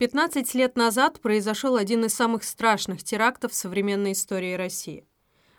15 0.00 0.54
лет 0.54 0.76
назад 0.76 1.20
произошел 1.20 1.76
один 1.76 2.06
из 2.06 2.14
самых 2.14 2.42
страшных 2.42 3.02
терактов 3.02 3.52
в 3.52 3.54
современной 3.54 4.12
истории 4.12 4.54
России. 4.54 5.04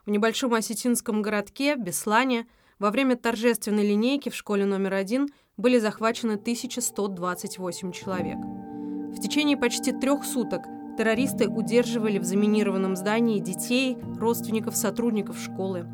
В 0.03 0.09
небольшом 0.09 0.55
осетинском 0.55 1.21
городке 1.21 1.75
Беслане 1.75 2.47
во 2.79 2.89
время 2.89 3.17
торжественной 3.17 3.87
линейки 3.87 4.29
в 4.29 4.35
школе 4.35 4.65
номер 4.65 4.95
один 4.95 5.29
были 5.57 5.77
захвачены 5.77 6.31
1128 6.31 7.91
человек. 7.91 8.37
В 9.15 9.21
течение 9.21 9.57
почти 9.57 9.91
трех 9.91 10.25
суток 10.25 10.63
террористы 10.97 11.47
удерживали 11.47 12.17
в 12.17 12.23
заминированном 12.23 12.95
здании 12.95 13.37
детей, 13.37 13.95
родственников, 14.17 14.75
сотрудников 14.75 15.37
школы. 15.37 15.85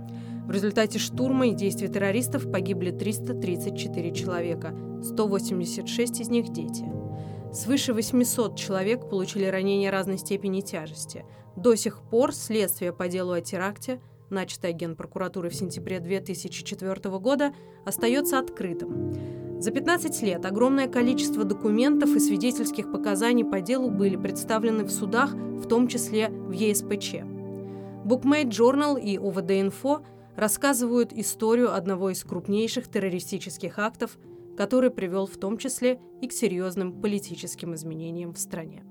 В 0.45 0.51
результате 0.51 0.99
штурма 0.99 1.47
и 1.47 1.53
действий 1.53 1.89
террористов 1.89 2.49
погибли 2.49 2.91
334 2.91 4.13
человека, 4.13 4.73
186 5.03 6.21
из 6.21 6.29
них– 6.29 6.47
дети. 6.53 7.06
Свыше 7.53 7.93
800 7.93 8.57
человек 8.57 9.09
получили 9.09 9.45
ранения 9.45 9.89
разной 9.89 10.17
степени 10.17 10.61
тяжести. 10.61 11.25
До 11.55 11.75
сих 11.75 12.01
пор 12.01 12.33
следствие 12.33 12.91
по 12.91 13.07
делу 13.07 13.31
о 13.31 13.41
теракте, 13.41 14.01
начатое 14.29 14.73
Генпрокуратурой 14.73 15.49
в 15.49 15.55
сентябре 15.55 15.99
2004 15.99 17.17
года, 17.19 17.53
остается 17.85 18.37
открытым. 18.37 19.15
За 19.59 19.71
15 19.71 20.21
лет 20.21 20.45
огромное 20.45 20.87
количество 20.87 21.43
документов 21.45 22.09
и 22.15 22.19
свидетельских 22.19 22.91
показаний 22.91 23.45
по 23.45 23.61
делу 23.61 23.89
были 23.89 24.17
представлены 24.17 24.83
в 24.83 24.91
судах, 24.91 25.33
в 25.33 25.67
том 25.67 25.87
числе 25.87 26.29
в 26.29 26.51
ЕСПЧ. 26.51 27.23
Bookmate 28.05 28.49
Journal 28.49 29.01
и 29.01 29.17
ОВД-инфо 29.17 30.01
рассказывают 30.35 31.11
историю 31.13 31.73
одного 31.73 32.11
из 32.11 32.23
крупнейших 32.23 32.87
террористических 32.87 33.79
актов– 33.79 34.17
который 34.57 34.89
привел 34.89 35.27
в 35.27 35.37
том 35.37 35.57
числе 35.57 35.99
и 36.21 36.27
к 36.27 36.33
серьезным 36.33 36.99
политическим 36.99 37.75
изменениям 37.75 38.33
в 38.33 38.39
стране. 38.39 38.83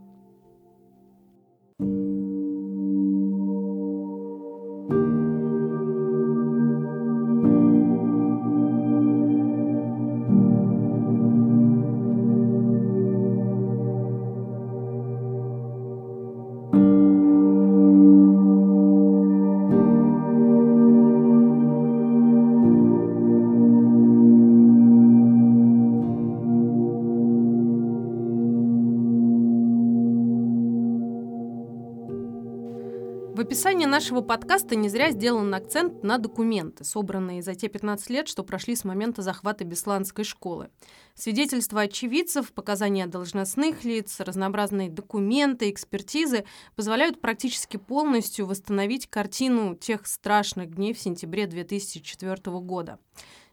Нашего 33.96 34.20
подкаста 34.20 34.76
не 34.76 34.90
зря 34.90 35.10
сделан 35.10 35.54
акцент 35.54 36.02
на 36.02 36.18
документы, 36.18 36.84
собранные 36.84 37.40
за 37.40 37.54
те 37.54 37.68
15 37.68 38.10
лет, 38.10 38.28
что 38.28 38.44
прошли 38.44 38.76
с 38.76 38.84
момента 38.84 39.22
захвата 39.22 39.64
Бесланской 39.64 40.22
школы. 40.22 40.68
Свидетельства 41.14 41.80
очевидцев, 41.80 42.52
показания 42.52 43.06
должностных 43.06 43.84
лиц, 43.84 44.20
разнообразные 44.20 44.90
документы, 44.90 45.70
экспертизы 45.70 46.44
позволяют 46.74 47.22
практически 47.22 47.78
полностью 47.78 48.44
восстановить 48.44 49.06
картину 49.06 49.74
тех 49.74 50.06
страшных 50.06 50.74
дней 50.74 50.92
в 50.92 51.00
сентябре 51.00 51.46
2004 51.46 52.36
года. 52.60 52.98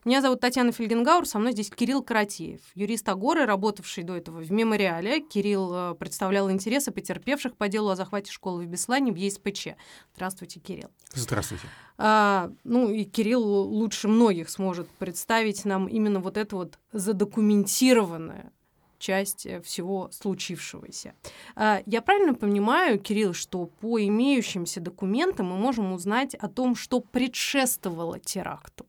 Меня 0.05 0.21
зовут 0.21 0.41
Татьяна 0.41 0.73
Фельгенгаур, 0.73 1.25
со 1.25 1.39
мной 1.39 1.53
здесь 1.53 1.69
Кирилл 1.69 2.03
Каратеев, 2.03 2.59
юрист 2.75 3.07
Агоры, 3.07 3.45
работавший 3.45 4.03
до 4.03 4.17
этого 4.17 4.39
в 4.41 4.51
«Мемориале». 4.51 5.21
Кирилл 5.21 5.73
э, 5.73 5.95
представлял 5.95 6.51
интересы 6.51 6.91
потерпевших 6.91 7.55
по 7.55 7.69
делу 7.69 7.89
о 7.89 7.95
захвате 7.95 8.29
школы 8.29 8.65
в 8.65 8.67
Беслане 8.67 9.13
в 9.13 9.15
ЕСПЧ. 9.15 9.69
Здравствуйте, 10.15 10.59
Кирилл. 10.59 10.89
Здравствуйте. 11.13 11.67
А, 11.97 12.51
ну 12.65 12.89
и 12.89 13.05
Кирилл 13.05 13.41
лучше 13.41 14.09
многих 14.09 14.49
сможет 14.49 14.89
представить 14.89 15.63
нам 15.63 15.87
именно 15.87 16.19
вот 16.19 16.35
это 16.35 16.57
вот 16.57 16.79
задокументированное 16.91 18.51
часть 18.99 19.45
э, 19.45 19.61
всего 19.61 20.09
случившегося. 20.11 21.13
А, 21.55 21.81
я 21.85 22.01
правильно 22.01 22.33
понимаю, 22.33 22.99
Кирилл, 22.99 23.33
что 23.33 23.67
по 23.67 24.01
имеющимся 24.05 24.81
документам 24.81 25.45
мы 25.45 25.55
можем 25.55 25.93
узнать 25.93 26.35
о 26.35 26.49
том, 26.49 26.75
что 26.75 26.99
предшествовало 26.99 28.19
теракту? 28.19 28.85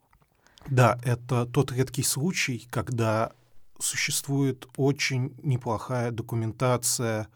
Да, 0.71 0.99
это 1.03 1.47
тот 1.47 1.73
редкий 1.73 2.03
случай, 2.03 2.67
когда 2.71 3.33
существует 3.79 4.67
очень 4.77 5.35
неплохая 5.43 6.11
документация 6.11 7.29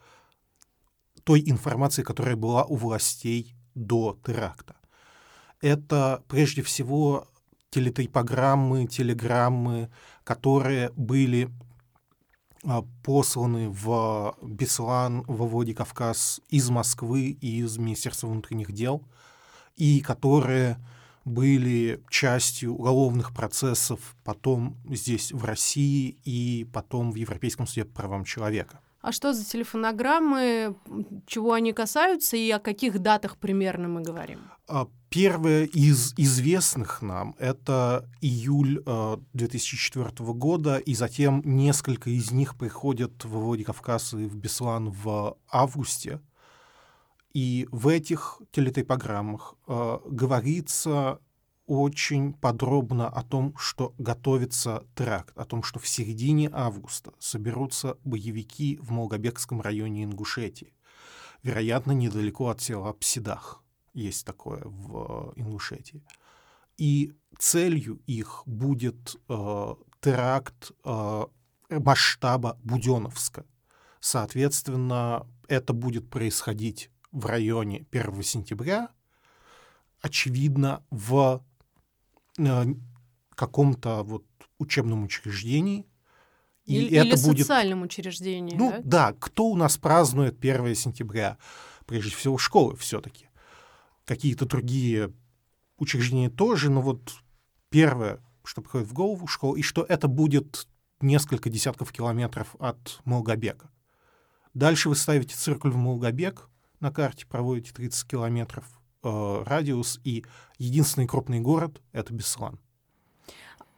той 1.24 1.42
информации, 1.46 2.02
которая 2.02 2.36
была 2.36 2.64
у 2.64 2.76
властей 2.76 3.54
до 3.74 4.18
теракта. 4.24 4.76
Это 5.60 6.22
прежде 6.28 6.62
всего 6.62 7.28
телетайпограммы, 7.70 8.86
телеграммы, 8.86 9.90
которые 10.24 10.90
были 10.96 11.50
а, 12.64 12.82
посланы 13.04 13.68
в 13.68 14.36
Беслан, 14.42 15.22
во 15.26 15.46
Владикавказ 15.46 16.40
из 16.48 16.70
Москвы 16.70 17.30
и 17.30 17.60
из 17.60 17.76
Министерства 17.76 18.28
внутренних 18.28 18.72
дел, 18.72 19.02
и 19.76 20.00
которые 20.00 20.78
были 21.28 22.02
частью 22.10 22.74
уголовных 22.74 23.32
процессов 23.32 24.16
потом 24.24 24.76
здесь, 24.88 25.32
в 25.32 25.44
России, 25.44 26.18
и 26.24 26.66
потом 26.72 27.12
в 27.12 27.16
Европейском 27.16 27.66
суде 27.66 27.84
по 27.84 28.02
правам 28.02 28.24
человека. 28.24 28.80
А 29.00 29.12
что 29.12 29.32
за 29.32 29.44
телефонограммы, 29.44 30.74
чего 31.26 31.52
они 31.52 31.72
касаются 31.72 32.36
и 32.36 32.50
о 32.50 32.58
каких 32.58 32.98
датах 32.98 33.36
примерно 33.36 33.88
мы 33.88 34.02
говорим? 34.02 34.40
А, 34.66 34.88
первое 35.08 35.64
из 35.66 36.14
известных 36.16 37.00
нам— 37.00 37.36
это 37.38 38.08
июль 38.20 38.82
2004 39.34 40.04
а, 40.04 40.22
года, 40.32 40.78
и 40.78 40.94
затем 40.94 41.42
несколько 41.44 42.10
из 42.10 42.32
них 42.32 42.56
приходят 42.56 43.24
в 43.24 43.28
Владикавказ 43.28 44.14
и 44.14 44.26
в 44.26 44.34
Беслан 44.34 44.90
в 44.90 45.36
августе 45.48 46.20
и 47.32 47.68
в 47.70 47.88
этих 47.88 48.40
телетайпограммах 48.52 49.54
э, 49.66 49.98
говорится 50.06 51.20
очень 51.66 52.32
подробно 52.32 53.08
о 53.08 53.22
том, 53.22 53.54
что 53.58 53.94
готовится 53.98 54.86
теракт, 54.94 55.36
о 55.36 55.44
том, 55.44 55.62
что 55.62 55.78
в 55.78 55.86
середине 55.86 56.48
августа 56.52 57.12
соберутся 57.18 57.98
боевики 58.04 58.78
в 58.80 58.90
Молгобекском 58.90 59.60
районе 59.60 60.04
Ингушетии. 60.04 60.72
Вероятно, 61.42 61.92
недалеко 61.92 62.48
от 62.48 62.62
села 62.62 62.92
Псидах 62.94 63.62
есть 63.92 64.24
такое 64.24 64.62
в 64.64 65.32
Ингушетии. 65.36 66.02
И 66.78 67.12
целью 67.38 68.00
их 68.06 68.42
будет 68.46 69.16
э, 69.28 69.74
теракт 70.00 70.72
э, 70.84 71.24
масштаба 71.70 72.58
Буденовска. 72.64 73.44
Соответственно, 74.00 75.26
это 75.48 75.72
будет 75.72 76.08
происходить 76.08 76.90
в 77.12 77.26
районе 77.26 77.86
1 77.90 78.22
сентября, 78.22 78.90
очевидно, 80.00 80.84
в 80.90 81.44
э, 82.38 82.64
каком-то 83.34 84.02
вот 84.02 84.24
учебном 84.58 85.04
учреждении. 85.04 85.86
И 86.64 86.76
или, 86.76 86.96
это 86.98 87.16
или 87.16 87.24
будет... 87.24 87.46
социальном 87.46 87.82
учреждении. 87.82 88.56
Ну 88.56 88.70
да? 88.70 88.80
да, 88.84 89.16
кто 89.18 89.46
у 89.46 89.56
нас 89.56 89.78
празднует 89.78 90.38
1 90.38 90.74
сентября? 90.74 91.38
Прежде 91.86 92.14
всего 92.14 92.36
школы 92.36 92.76
все-таки. 92.76 93.26
Какие-то 94.04 94.46
другие 94.46 95.12
учреждения 95.78 96.28
тоже, 96.28 96.70
но 96.70 96.82
вот 96.82 97.14
первое, 97.70 98.20
что 98.44 98.60
приходит 98.60 98.88
в 98.88 98.92
голову, 98.92 99.26
школа, 99.26 99.56
и 99.56 99.62
что 99.62 99.82
это 99.82 100.08
будет 100.08 100.66
несколько 101.00 101.48
десятков 101.48 101.92
километров 101.92 102.56
от 102.58 103.00
Молгобека. 103.04 103.70
Дальше 104.54 104.88
вы 104.88 104.96
ставите 104.96 105.34
циркуль 105.34 105.70
в 105.70 105.76
Молгобек, 105.76 106.48
на 106.80 106.90
карте 106.90 107.26
проводите 107.26 107.72
30 107.72 108.08
километров 108.08 108.64
э, 109.02 109.42
радиус, 109.46 110.00
и 110.04 110.24
единственный 110.58 111.06
крупный 111.06 111.40
город— 111.40 111.80
это 111.92 112.12
Беслан. 112.12 112.58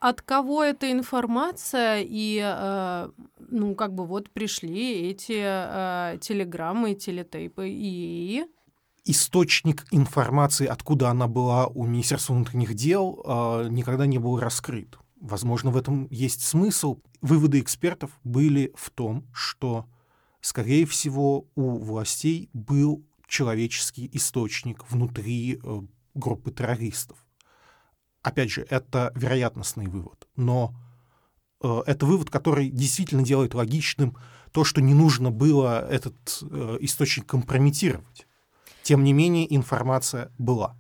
От 0.01 0.23
кого 0.23 0.65
эта 0.65 0.91
информация 0.91 2.01
и, 2.01 2.41
э, 2.43 3.11
ну, 3.51 3.75
как 3.75 3.95
бы 3.95 4.07
вот 4.07 4.31
пришли 4.31 5.11
эти 5.11 5.37
э, 5.37 6.19
телеграммы, 6.21 6.95
телетейпы 6.95 7.69
и... 7.69 8.47
Источник 9.05 9.85
информации, 9.91 10.67
откуда 10.67 11.11
она 11.11 11.27
была 11.27 11.67
у 11.67 11.85
Министерства 11.85 12.33
внутренних 12.33 12.75
дел, 12.75 13.23
э, 13.25 13.69
никогда 13.69 14.07
не 14.07 14.19
был 14.19 14.41
раскрыт. 14.41 14.99
Возможно, 15.21 15.71
в 15.71 15.77
этом 15.77 16.09
есть 16.11 16.43
смысл. 16.47 16.99
Выводы 17.21 17.61
экспертов 17.61 18.11
были 18.25 18.73
в 18.75 18.89
том, 18.89 19.27
что 19.35 19.85
скорее 20.41 20.87
всего, 20.87 21.47
у 21.55 21.79
властей 21.79 22.51
был 22.53 23.05
человеческий 23.27 24.11
источник 24.13 24.91
внутри 24.91 25.61
э, 25.63 25.81
группы 26.15 26.51
террористов. 26.51 27.19
Опять 28.23 28.51
же, 28.51 28.67
это 28.69 29.13
вероятностный 29.15 29.87
вывод, 29.87 30.29
но 30.37 30.75
э, 31.63 31.83
это 31.87 32.07
вывод, 32.07 32.31
который 32.31 32.69
действительно 32.71 33.23
делает 33.23 33.55
логичным 33.55 34.17
то, 34.53 34.65
что 34.65 34.81
не 34.81 34.95
нужно 34.95 35.31
было 35.31 35.89
этот 35.89 36.43
э, 36.43 36.79
источник 36.81 37.27
компрометировать. 37.27 38.27
Тем 38.83 39.05
не 39.05 39.13
менее, 39.13 39.55
информация 39.55 40.33
была. 40.39 40.77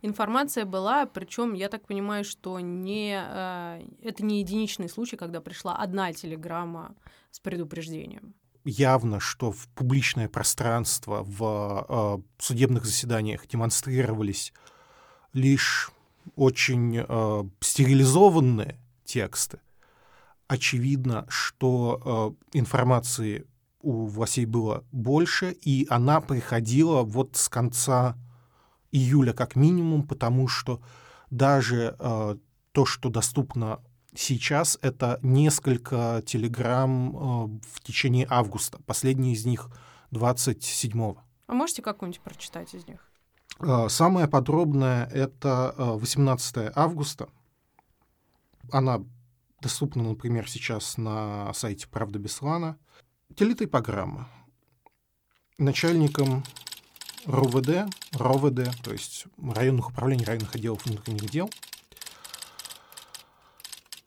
Информация 0.00 0.64
была, 0.64 1.06
причем 1.06 1.54
я 1.54 1.68
так 1.68 1.86
понимаю, 1.86 2.24
что 2.24 2.60
не, 2.60 3.20
э, 3.20 3.82
это 4.02 4.24
не 4.24 4.40
единичный 4.40 4.88
случай, 4.88 5.16
когда 5.16 5.40
пришла 5.40 5.74
одна 5.76 6.12
телеграмма 6.12 6.94
с 7.32 7.40
предупреждением. 7.40 8.34
Явно, 8.70 9.18
что 9.18 9.50
в 9.50 9.66
публичное 9.68 10.28
пространство, 10.28 11.22
в 11.22 11.86
э, 11.88 12.18
судебных 12.38 12.84
заседаниях 12.84 13.46
демонстрировались 13.46 14.52
лишь 15.32 15.90
очень 16.36 16.98
э, 16.98 17.44
стерилизованные 17.60 18.78
тексты. 19.06 19.60
Очевидно, 20.48 21.24
что 21.30 22.36
э, 22.52 22.58
информации 22.58 23.46
у 23.80 24.04
властей 24.04 24.44
было 24.44 24.84
больше, 24.92 25.52
и 25.52 25.86
она 25.88 26.20
приходила 26.20 27.04
вот 27.04 27.36
с 27.36 27.48
конца 27.48 28.18
июля 28.92 29.32
как 29.32 29.56
минимум, 29.56 30.06
потому 30.06 30.46
что 30.46 30.82
даже 31.30 31.96
э, 31.98 32.36
то, 32.72 32.84
что 32.84 33.08
доступно 33.08 33.80
сейчас, 34.18 34.78
это 34.82 35.18
несколько 35.22 36.22
телеграмм 36.26 37.16
э, 37.16 37.58
в 37.72 37.80
течение 37.82 38.26
августа. 38.28 38.80
Последний 38.86 39.32
из 39.32 39.46
них 39.46 39.70
27-го. 40.10 41.18
А 41.46 41.54
можете 41.54 41.82
какую-нибудь 41.82 42.20
прочитать 42.20 42.74
из 42.74 42.86
них? 42.86 43.00
Э, 43.60 43.88
самое 43.88 44.26
подробное— 44.28 45.06
это 45.12 45.74
18 45.78 46.56
э, 46.56 46.72
августа. 46.74 47.28
Она 48.70 49.04
доступна, 49.60 50.02
например, 50.02 50.48
сейчас 50.50 50.98
на 50.98 51.52
сайте 51.54 51.86
«Правда 51.88 52.18
Беслана». 52.18 52.76
Телетипограмма. 53.34 54.28
Начальником 55.58 56.44
РОВД, 57.26 57.90
РОВД, 58.12 58.82
то 58.82 58.92
есть 58.92 59.26
районных 59.38 59.90
управлений, 59.90 60.24
районных 60.24 60.54
отделов 60.54 60.84
внутренних 60.86 61.30
дел, 61.30 61.50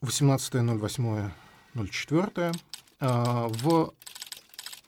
18.08.04 0.02 2.56
а, 3.00 3.48
в 3.48 3.94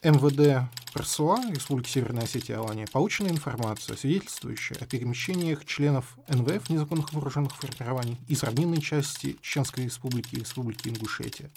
МВД 0.03 0.69
РСУА 0.97 1.51
Республики 1.51 1.89
Северная 1.89 2.25
Осетия 2.25 2.57
и 2.57 2.59
Алания 2.59 2.89
получена 2.91 3.29
информация, 3.29 3.97
свидетельствующая 3.97 4.77
о 4.81 4.87
перемещениях 4.87 5.65
членов 5.65 6.19
НВФ 6.29 6.69
незаконных 6.69 7.13
вооруженных 7.13 7.55
формирований 7.57 8.19
из 8.29 8.43
равнинной 8.43 8.83
части 8.83 9.39
Чеченской 9.41 9.85
Республики 9.85 10.35
и 10.35 10.41
Республики 10.41 10.89
Ингушетия 10.89 11.49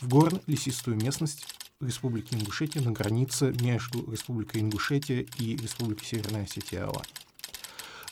в 0.00 0.08
горно-лесистую 0.08 0.96
местность 0.96 1.46
Республики 1.80 2.34
Ингушетия 2.34 2.82
на 2.82 2.92
границе 2.92 3.54
между 3.60 4.10
Республикой 4.10 4.60
Ингушетия 4.60 5.26
и 5.38 5.56
Республикой 5.56 6.04
Северная 6.04 6.44
Осетия 6.44 6.80
и 6.80 6.82
Алания. 6.82 7.08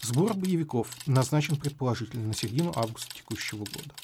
Сбор 0.03 0.32
боевиков 0.35 0.88
назначен 1.06 1.56
предположительно 1.56 2.27
на 2.27 2.35
середину 2.35 2.73
августа 2.75 3.15
текущего 3.15 3.59
года. 3.59 3.94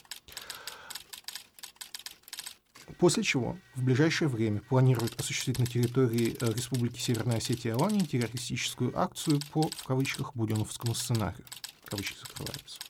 После 2.99 3.23
чего 3.23 3.59
в 3.75 3.83
ближайшее 3.83 4.29
время 4.29 4.61
планируют 4.61 5.21
осуществить 5.21 5.59
на 5.59 5.67
территории 5.67 6.37
э, 6.41 6.53
Республики 6.53 6.99
Северная 6.99 7.37
Осетия 7.37 7.73
и 7.73 7.75
Алания 7.75 8.07
террористическую 8.07 8.99
акцию 8.99 9.41
по, 9.53 9.69
в 9.69 9.85
кавычках, 9.85 10.35
буденовскому 10.35 10.95
сценарию. 10.95 11.45
Кавычки 11.85 12.17
закрываются. 12.19 12.81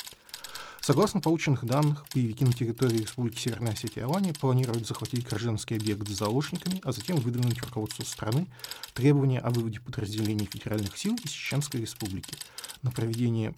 Согласно 0.81 1.21
полученных 1.21 1.65
данных, 1.65 2.07
боевики 2.15 2.45
на 2.45 2.53
территории 2.53 2.99
Республики 2.99 3.41
Северная 3.41 3.73
Осетия 3.73 4.03
и 4.03 4.07
Алания 4.07 4.33
планируют 4.33 4.87
захватить 4.87 5.27
гражданский 5.29 5.75
объект 5.75 6.07
с 6.07 6.13
заложниками, 6.13 6.81
а 6.85 6.93
затем 6.93 7.17
выдвинуть 7.17 7.61
руководству 7.61 8.05
страны 8.05 8.47
требования 8.95 9.41
о 9.41 9.51
выводе 9.51 9.81
подразделений 9.81 10.47
федеральных 10.47 10.97
сил 10.97 11.17
из 11.25 11.31
Чеченской 11.33 11.81
Республики. 11.81 12.37
На 12.83 12.93
проведение 12.93 13.57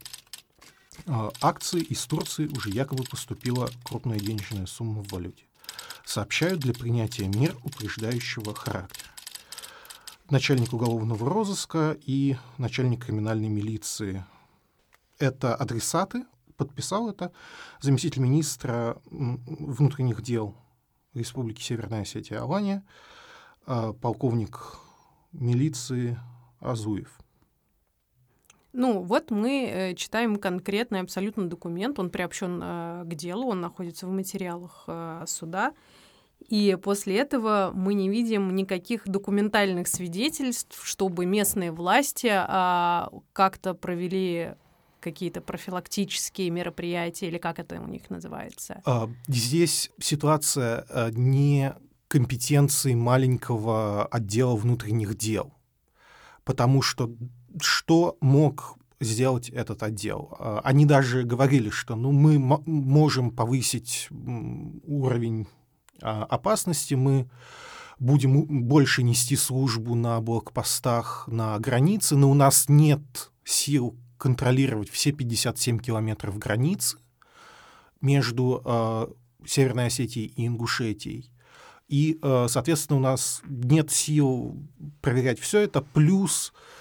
э, 1.04 1.30
акции 1.42 1.82
из 1.82 2.02
Турции 2.06 2.46
уже 2.46 2.70
якобы 2.70 3.04
поступила 3.04 3.70
крупная 3.84 4.18
денежная 4.18 4.64
сумма 4.64 5.02
в 5.02 5.12
валюте. 5.12 5.47
Сообщают 6.08 6.60
для 6.60 6.72
принятия 6.72 7.28
мер 7.28 7.54
упреждающего 7.64 8.54
характера 8.54 9.10
начальник 10.30 10.72
уголовного 10.72 11.28
розыска 11.28 11.98
и 12.00 12.38
начальник 12.56 13.04
криминальной 13.04 13.50
милиции. 13.50 14.24
Это 15.18 15.54
адресаты 15.54 16.24
подписал 16.56 17.10
это 17.10 17.30
заместитель 17.80 18.22
министра 18.22 18.98
внутренних 19.04 20.22
дел 20.22 20.56
Республики 21.12 21.60
Северная 21.60 22.02
Осетия 22.02 22.40
Алания, 22.40 22.86
а, 23.66 23.92
полковник 23.92 24.78
милиции 25.32 26.18
Азуев. 26.58 27.18
Ну, 28.72 29.02
вот 29.02 29.30
мы 29.30 29.66
э, 29.66 29.94
читаем 29.94 30.36
конкретный 30.36 31.00
абсолютно 31.00 31.48
документ, 31.48 31.98
он 31.98 32.10
приобщен 32.10 32.60
э, 32.62 33.04
к 33.04 33.14
делу, 33.14 33.48
он 33.48 33.60
находится 33.60 34.06
в 34.06 34.10
материалах 34.10 34.84
э, 34.86 35.24
суда. 35.26 35.72
И 36.48 36.76
после 36.80 37.16
этого 37.16 37.72
мы 37.74 37.94
не 37.94 38.08
видим 38.08 38.54
никаких 38.54 39.08
документальных 39.08 39.88
свидетельств, 39.88 40.80
чтобы 40.86 41.26
местные 41.26 41.72
власти 41.72 42.30
а, 42.30 43.10
как-то 43.32 43.74
провели 43.74 44.54
какие-то 45.00 45.40
профилактические 45.40 46.50
мероприятия, 46.50 47.26
или 47.26 47.38
как 47.38 47.58
это 47.58 47.80
у 47.80 47.88
них 47.88 48.08
называется? 48.08 48.80
А, 48.84 49.10
здесь 49.26 49.90
ситуация 49.98 50.86
не 51.10 51.74
компетенции 52.06 52.94
маленького 52.94 54.06
отдела 54.06 54.54
внутренних 54.54 55.16
дел, 55.16 55.52
потому 56.44 56.82
что 56.82 57.10
что 57.60 58.16
мог 58.20 58.76
сделать 59.00 59.48
этот 59.48 59.82
отдел? 59.82 60.36
А, 60.38 60.60
они 60.64 60.86
даже 60.86 61.22
говорили, 61.22 61.70
что 61.70 61.96
ну, 61.96 62.12
мы 62.12 62.38
можем 62.38 63.30
повысить 63.30 64.08
уровень 64.10 65.46
опасности, 66.00 66.94
мы 66.94 67.28
будем 67.98 68.68
больше 68.68 69.02
нести 69.02 69.36
службу 69.36 69.94
на 69.94 70.20
блокпостах 70.20 71.26
на 71.26 71.58
границе, 71.58 72.16
но 72.16 72.30
у 72.30 72.34
нас 72.34 72.68
нет 72.68 73.32
сил 73.44 73.96
контролировать 74.18 74.90
все 74.90 75.12
57 75.12 75.78
километров 75.78 76.38
границы 76.38 76.98
между 78.00 78.62
э, 78.64 79.06
Северной 79.46 79.86
Осетией 79.86 80.26
и 80.26 80.46
Ингушетией. 80.46 81.32
И, 81.88 82.18
э, 82.20 82.46
соответственно, 82.48 82.98
у 82.98 83.02
нас 83.02 83.42
нет 83.48 83.90
сил 83.90 84.56
проверять 85.00 85.38
все 85.40 85.60
это, 85.60 85.80
плюс 85.80 86.52
э, 86.52 86.77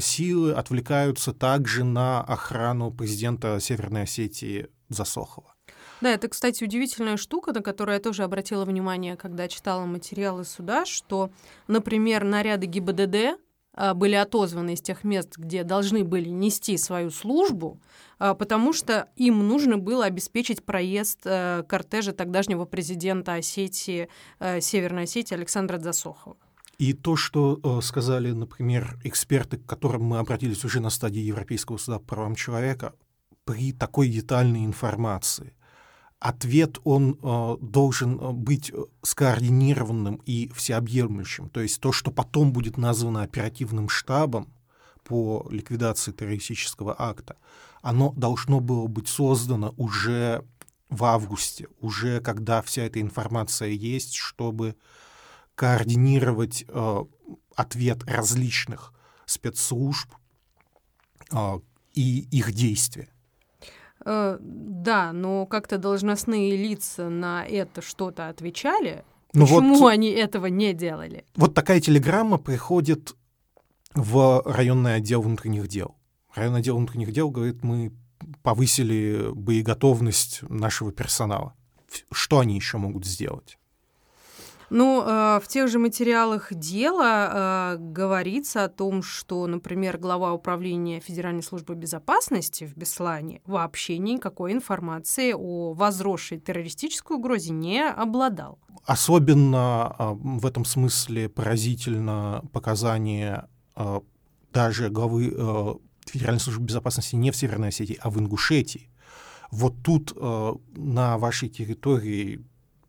силы 0.00 0.52
отвлекаются 0.52 1.32
также 1.32 1.84
на 1.84 2.22
охрану 2.22 2.90
президента 2.90 3.58
Северной 3.60 4.02
Осетии 4.02 4.68
Засохова. 4.88 5.54
Да, 6.00 6.10
это, 6.10 6.28
кстати, 6.28 6.62
удивительная 6.62 7.16
штука, 7.16 7.52
на 7.52 7.62
которую 7.62 7.94
я 7.94 8.00
тоже 8.00 8.24
обратила 8.24 8.64
внимание, 8.64 9.16
когда 9.16 9.48
читала 9.48 9.86
материалы 9.86 10.44
суда, 10.44 10.84
что, 10.84 11.30
например, 11.66 12.24
наряды 12.24 12.66
ГИБДД 12.66 13.38
а, 13.72 13.94
были 13.94 14.14
отозваны 14.14 14.74
из 14.74 14.82
тех 14.82 15.02
мест, 15.04 15.36
где 15.36 15.64
должны 15.64 16.04
были 16.04 16.28
нести 16.28 16.76
свою 16.76 17.10
службу, 17.10 17.80
а, 18.18 18.34
потому 18.34 18.72
что 18.72 19.08
им 19.16 19.46
нужно 19.48 19.78
было 19.78 20.04
обеспечить 20.04 20.64
проезд 20.64 21.20
э, 21.24 21.64
кортежа 21.68 22.12
тогдашнего 22.12 22.66
президента 22.66 23.34
Осетии, 23.34 24.08
э, 24.38 24.60
Северной 24.60 25.04
Осетии 25.04 25.34
Александра 25.34 25.78
Засохова. 25.78 26.36
И 26.78 26.92
то, 26.92 27.16
что 27.16 27.60
э, 27.62 27.80
сказали, 27.82 28.32
например, 28.32 28.98
эксперты, 29.04 29.58
к 29.58 29.66
которым 29.66 30.02
мы 30.04 30.18
обратились 30.18 30.64
уже 30.64 30.80
на 30.80 30.90
стадии 30.90 31.20
Европейского 31.20 31.76
суда 31.76 31.98
по 31.98 32.06
правам 32.06 32.34
человека, 32.34 32.94
при 33.44 33.72
такой 33.72 34.08
детальной 34.08 34.64
информации– 34.64 35.54
ответ, 36.24 36.78
он 36.84 37.18
э, 37.22 37.56
должен 37.60 38.18
э, 38.18 38.32
быть 38.32 38.72
скоординированным 39.02 40.22
и 40.24 40.50
всеобъемлющим. 40.54 41.50
То 41.50 41.60
есть 41.60 41.80
то, 41.80 41.92
что 41.92 42.10
потом 42.10 42.50
будет 42.50 42.78
названо 42.78 43.22
оперативным 43.22 43.90
штабом 43.90 44.50
по 45.04 45.46
ликвидации 45.50 46.12
террористического 46.12 46.96
акта, 46.98 47.36
оно 47.82 48.14
должно 48.16 48.60
было 48.60 48.86
быть 48.86 49.06
создано 49.06 49.74
уже 49.76 50.42
в 50.88 51.04
августе, 51.04 51.68
уже 51.80 52.20
когда 52.20 52.62
вся 52.62 52.84
эта 52.84 53.02
информация 53.02 53.68
есть, 53.68 54.14
чтобы 54.14 54.76
координировать 55.54 56.64
э, 56.68 57.04
ответ 57.54 58.04
различных 58.04 58.92
спецслужб 59.26 60.10
э, 61.32 61.60
и 61.94 62.20
их 62.30 62.52
действия. 62.52 63.08
Э, 64.04 64.38
да, 64.40 65.12
но 65.12 65.46
как-то 65.46 65.78
должностные 65.78 66.56
лица 66.56 67.08
на 67.08 67.44
это 67.44 67.82
что-то 67.82 68.28
отвечали. 68.28 69.04
Ну 69.32 69.46
Почему 69.46 69.78
вот, 69.78 69.88
они 69.88 70.10
этого 70.10 70.46
не 70.46 70.72
делали? 70.74 71.24
Вот 71.34 71.54
такая 71.54 71.80
телеграмма 71.80 72.38
приходит 72.38 73.16
в 73.94 74.42
районный 74.44 74.96
отдел 74.96 75.22
внутренних 75.22 75.68
дел. 75.68 75.96
Районный 76.34 76.60
отдел 76.60 76.76
внутренних 76.76 77.12
дел 77.12 77.30
говорит, 77.30 77.62
мы 77.62 77.92
повысили 78.42 79.30
боеготовность 79.32 80.42
нашего 80.42 80.92
персонала. 80.92 81.54
Что 82.12 82.40
они 82.40 82.56
еще 82.56 82.78
могут 82.78 83.04
сделать? 83.06 83.58
Ну, 84.76 85.04
э, 85.06 85.40
в 85.40 85.46
тех 85.46 85.68
же 85.68 85.78
материалах 85.78 86.52
дела 86.52 87.74
э, 87.74 87.76
говорится 87.78 88.64
о 88.64 88.68
том, 88.68 89.04
что, 89.04 89.46
например, 89.46 89.98
глава 89.98 90.32
управления 90.32 90.98
Федеральной 90.98 91.44
службы 91.44 91.76
безопасности 91.76 92.64
в 92.64 92.76
Беслане 92.76 93.40
вообще 93.46 93.98
никакой 93.98 94.52
информации 94.52 95.32
о 95.32 95.74
возросшей 95.74 96.40
террористической 96.40 97.18
угрозе 97.18 97.52
не 97.52 97.88
обладал. 97.88 98.58
Особенно 98.84 99.94
э, 99.96 100.12
в 100.40 100.44
этом 100.44 100.64
смысле 100.64 101.28
поразительно 101.28 102.42
показание 102.52 103.46
э, 103.76 104.00
даже 104.52 104.88
главы 104.88 105.32
э, 105.36 105.74
Федеральной 106.04 106.40
службы 106.40 106.64
безопасности 106.64 107.14
не 107.14 107.30
в 107.30 107.36
Северной 107.36 107.68
Осетии, 107.68 108.00
а 108.02 108.10
в 108.10 108.18
Ингушетии. 108.18 108.90
Вот 109.52 109.74
тут 109.84 110.12
э, 110.16 110.52
на 110.74 111.16
вашей 111.16 111.48
территории 111.48 112.44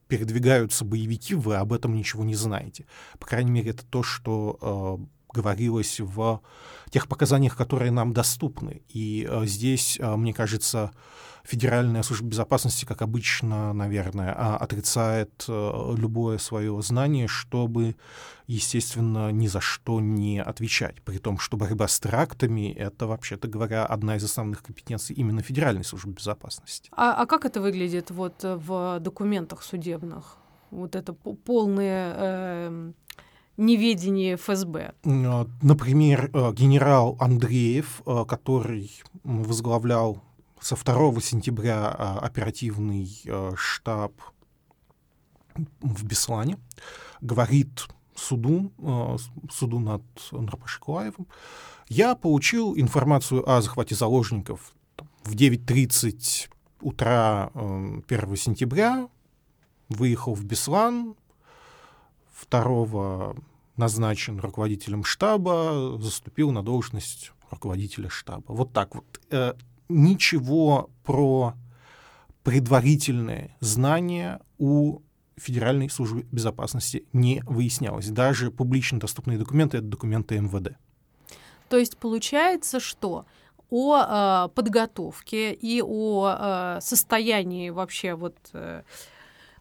передвигаются 0.07 0.85
боевики, 0.85 1.35
вы 1.35 1.55
об 1.55 1.73
этом 1.73 1.95
ничего 1.95 2.23
не 2.23 2.35
знаете. 2.35 2.85
По 3.19 3.25
крайней 3.25 3.51
мере, 3.51 3.71
это 3.71 3.85
то, 3.85 4.03
что 4.03 4.57
э, 4.61 5.05
говорилось 5.33 5.99
в 5.99 6.41
тех 6.89 7.07
показаниях, 7.07 7.57
которые 7.57 7.91
нам 7.91 8.13
доступны. 8.13 8.81
И 8.89 9.27
э, 9.29 9.45
здесь, 9.45 9.97
э, 9.99 10.15
мне 10.15 10.33
кажется, 10.33 10.91
Федеральная 11.45 12.01
служба 12.03 12.29
безопасности, 12.29 12.85
как 12.85 13.01
обычно, 13.01 13.71
наверное, 13.73 14.33
а, 14.35 14.57
отрицает 14.57 15.45
э, 15.47 15.95
любое 15.95 16.39
свое 16.39 16.81
знание, 16.81 17.27
чтобы, 17.27 17.95
естественно, 18.47 19.31
ни 19.31 19.47
за 19.47 19.61
что 19.61 19.99
не 20.01 20.41
отвечать. 20.41 21.01
При 21.03 21.19
том, 21.19 21.37
что 21.37 21.55
борьба 21.55 21.87
с 21.87 21.99
терактами— 21.99 22.73
это, 22.77 23.05
вообще-то 23.05 23.47
говоря, 23.47 23.85
одна 23.85 24.15
из 24.15 24.23
основных 24.23 24.63
компетенций 24.63 25.15
именно 25.15 25.41
Федеральной 25.41 25.83
службы 25.83 26.13
безопасности. 26.13 26.89
А, 26.91 27.13
а 27.13 27.25
как 27.27 27.45
это 27.45 27.61
выглядит 27.61 28.09
вот 28.09 28.41
в 28.41 28.99
документах 28.99 29.61
судебных? 29.61 30.37
Вот 30.71 30.95
это 30.95 31.13
полное 31.13 32.13
э, 32.15 32.91
неведение 33.57 34.35
ФСБ. 34.35 34.93
Например, 35.03 36.29
э, 36.33 36.53
генерал 36.53 37.17
Андреев, 37.19 38.01
э, 38.05 38.25
который 38.27 38.91
возглавлял 39.23 40.21
со 40.65 40.75
2 40.75 41.21
сентября 41.21 41.93
а, 41.95 42.17
оперативный 42.17 43.21
э, 43.25 43.51
штаб 43.55 44.13
в 45.79 46.03
Беслане 46.03 46.57
говорит 47.21 47.85
суду, 48.15 48.71
э, 48.79 49.17
суду 49.51 49.77
над 49.77 50.01
Нрапашикуаевым, 50.31 51.27
я 51.87 52.15
получил 52.15 52.75
информацию 52.75 53.47
о 53.47 53.61
захвате 53.61 53.93
заложников 53.93 54.73
в 55.23 55.35
9.30 55.35 56.49
утра 56.81 57.51
1 57.53 58.03
э, 58.09 58.35
сентября, 58.35 59.07
выехал 59.87 60.33
в 60.33 60.45
Беслан, 60.45 61.13
2 62.49 63.35
назначен 63.77 64.39
руководителем 64.39 65.03
штаба, 65.03 65.99
заступил 66.01 66.49
на 66.49 66.63
должность 66.63 67.33
руководителя 67.51 68.09
штаба. 68.09 68.45
Вот 68.47 68.73
так 68.73 68.95
вот 68.95 69.05
ничего 69.89 70.89
про 71.03 71.53
предварительные 72.43 73.55
знания 73.59 74.39
у 74.57 75.01
Федеральной 75.37 75.89
службы 75.89 76.25
безопасности 76.31 77.05
не 77.11 77.41
выяснялось. 77.45 78.09
Даже 78.09 78.51
публично 78.51 78.99
доступные 78.99 79.37
документы— 79.37 79.77
это 79.79 79.87
документы 79.87 80.39
МВД. 80.39 80.77
То 81.69 81.77
есть 81.77 81.97
получается, 81.97 82.79
что 82.79 83.25
о 83.69 84.45
э, 84.45 84.49
подготовке 84.53 85.53
и 85.53 85.81
о 85.81 86.77
э, 86.77 86.81
состоянии 86.81 87.71
вообще 87.71 88.13
вот 88.13 88.37
э, 88.53 88.83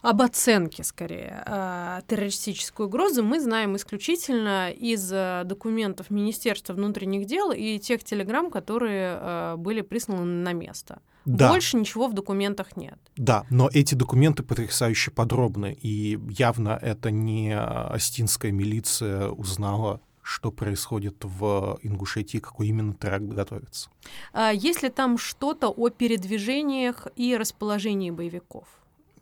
об 0.05 0.21
оценке, 0.21 0.85
скорее, 0.85 1.43
э, 1.47 2.01
террористической 2.07 2.85
угрозы 2.85 3.23
мы 3.23 3.41
знаем 3.41 3.75
исключительно 3.75 4.71
из 4.71 5.11
э, 5.11 5.43
документов 5.47 6.11
Министерства 6.11 6.75
внутренних 6.75 7.27
дел 7.27 7.53
и 7.53 7.79
тех 7.79 8.05
телеграмм, 8.05 8.51
которые 8.51 9.19
э, 9.19 9.55
были 9.57 9.81
присланы 9.81 10.25
на 10.25 10.53
место. 10.53 11.01
Да. 11.25 11.49
Больше 11.49 11.79
ничего 11.79 12.07
в 12.09 12.13
документах 12.13 12.77
нет. 12.77 12.99
Да, 13.17 13.47
но 13.49 13.71
эти 13.73 13.95
документы 13.95 14.43
потрясающе 14.43 15.11
подробны, 15.11 15.73
и 15.73 16.19
явно 16.29 16.79
это 16.83 17.11
не 17.11 17.59
остинская 17.59 18.53
милиция 18.53 19.29
узнала 19.29 20.01
что 20.27 20.51
происходит 20.51 21.17
в 21.23 21.79
Ингушетии, 21.83 22.39
какой 22.39 22.69
именно 22.69 22.95
теракт 22.95 23.27
готовится. 23.27 23.91
А 24.33 24.53
есть 24.53 24.83
ли 24.83 24.89
там 24.89 25.19
что-то 25.19 25.69
о 25.69 25.91
передвижениях 25.91 27.09
и 27.15 27.37
расположении 27.37 28.11
боевиков? 28.11 28.67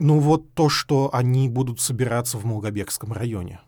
Ну 0.02 0.18
вот 0.18 0.52
то, 0.54 0.68
что 0.68 1.10
они 1.12 1.48
будут 1.48 1.78
собираться 1.78 2.36
в 2.36 2.44
Молгобекском 2.44 3.12
районе. 3.12 3.60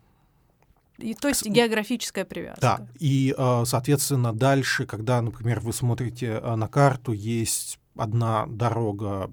И, 0.97 1.13
то 1.13 1.29
есть 1.29 1.45
географическая 1.45 2.25
привязка. 2.25 2.59
Да, 2.61 2.87
и, 2.99 3.33
а, 3.37 3.63
соответственно, 3.63 4.33
дальше, 4.33 4.85
когда, 4.85 5.21
например, 5.21 5.61
вы 5.61 5.71
смотрите 5.71 6.39
а, 6.43 6.57
на 6.57 6.67
карту, 6.67 7.13
есть 7.13 7.79
одна 7.95 8.47
дорога 8.47 9.31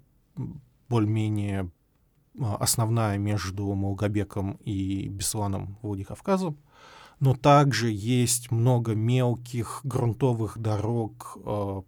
более-менее 0.88 1.72
а, 2.40 2.56
основная 2.60 3.18
между 3.18 3.74
Молгобеком 3.74 4.60
и 4.64 5.08
Бесланом 5.08 5.78
Владикавказом, 5.82 6.56
но 7.18 7.34
также 7.34 7.90
есть 7.90 8.52
много 8.52 8.94
мелких 8.94 9.80
грунтовых 9.82 10.56
дорог 10.58 11.36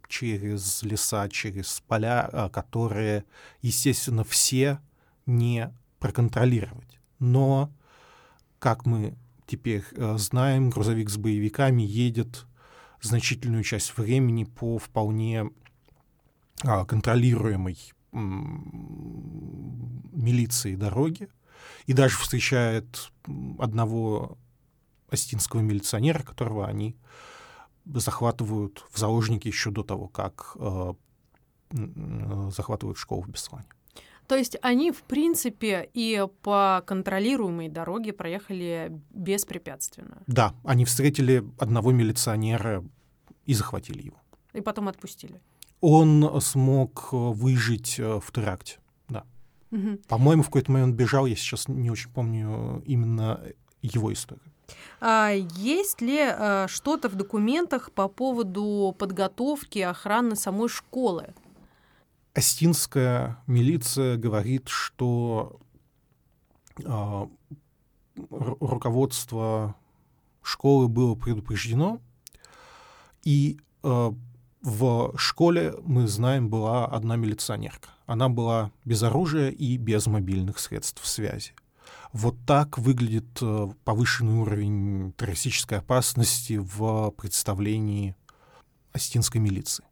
через 0.08 0.82
леса, 0.82 1.28
через 1.28 1.84
поля, 1.86 2.50
которые, 2.52 3.24
естественно, 3.62 4.24
все 4.24 4.80
не 5.26 5.72
проконтролировать. 5.98 6.98
Но, 7.18 7.70
как 8.58 8.86
мы 8.86 9.14
теперь 9.46 9.84
э, 9.92 10.16
знаем, 10.18 10.70
грузовик 10.70 11.10
с 11.10 11.16
боевиками 11.16 11.82
едет 11.82 12.46
значительную 13.00 13.62
часть 13.62 13.96
времени 13.96 14.44
по 14.44 14.78
вполне 14.78 15.50
а, 16.62 16.84
контролируемой 16.86 17.78
милиции 20.12 20.76
дороги 20.76 21.28
и 21.86 21.92
даже 21.92 22.16
встречает 22.16 23.10
одного 23.58 24.38
остинского 25.10 25.60
милиционера, 25.60 26.22
которого 26.22 26.66
они 26.66 26.96
захватывают 27.84 28.86
в 28.90 28.98
заложники 28.98 29.48
еще 29.48 29.70
до 29.70 29.82
того, 29.82 30.08
как 30.08 30.56
э, 30.58 30.94
захватывают 31.70 32.98
школу 32.98 33.22
в 33.22 33.28
Беслане. 33.28 33.66
То 34.26 34.36
есть 34.36 34.56
они, 34.62 34.90
в 34.90 35.02
принципе, 35.02 35.88
и 35.92 36.26
по 36.42 36.82
контролируемой 36.86 37.68
дороге 37.68 38.12
проехали 38.12 38.92
беспрепятственно. 39.10 40.22
Да, 40.26 40.54
они 40.64 40.84
встретили 40.84 41.44
одного 41.58 41.92
милиционера 41.92 42.84
и 43.44 43.54
захватили 43.54 44.02
его. 44.02 44.16
И 44.52 44.60
потом 44.60 44.88
отпустили. 44.88 45.40
Он 45.80 46.40
смог 46.40 47.12
выжить 47.12 47.98
э, 47.98 48.20
в 48.20 48.32
теракте, 48.32 48.78
да. 49.08 49.24
Угу. 49.70 49.98
По-моему, 50.08 50.42
в 50.42 50.46
какой-то 50.46 50.72
момент 50.72 50.94
бежал, 50.94 51.26
я 51.26 51.36
сейчас 51.36 51.68
не 51.68 51.90
очень 51.90 52.10
помню 52.10 52.82
именно 52.86 53.40
его 53.82 54.12
историю. 54.12 54.54
А 55.00 55.30
есть 55.30 56.00
ли 56.00 56.20
а, 56.20 56.66
что-то 56.68 57.08
в 57.08 57.14
документах 57.14 57.92
по 57.92 58.08
поводу 58.08 58.94
подготовки 58.98 59.80
охраны 59.80 60.36
самой 60.36 60.68
школы? 60.68 61.34
Остинская 62.34 63.38
милиция 63.46 64.16
говорит, 64.16 64.68
что 64.68 65.60
э, 66.84 67.26
руководство 68.30 69.76
школы 70.42 70.88
было 70.88 71.14
предупреждено, 71.14 72.00
и 73.22 73.60
э, 73.84 74.12
в 74.62 75.12
школе, 75.16 75.74
мы 75.84 76.08
знаем, 76.08 76.48
была 76.48 76.86
одна 76.86 77.16
милиционерка. 77.16 77.90
Она 78.06 78.28
была 78.28 78.72
без 78.84 79.02
оружия 79.02 79.50
и 79.50 79.76
без 79.76 80.06
мобильных 80.06 80.58
средств 80.58 81.06
связи. 81.06 81.52
Вот 82.12 82.36
так 82.46 82.78
выглядит 82.78 83.26
э, 83.42 83.68
повышенный 83.84 84.40
уровень 84.40 85.12
террористической 85.16 85.78
опасности 85.78 86.54
в 86.54 87.10
представлении 87.10 88.16
остинской 88.92 89.40
милиции. 89.40 89.84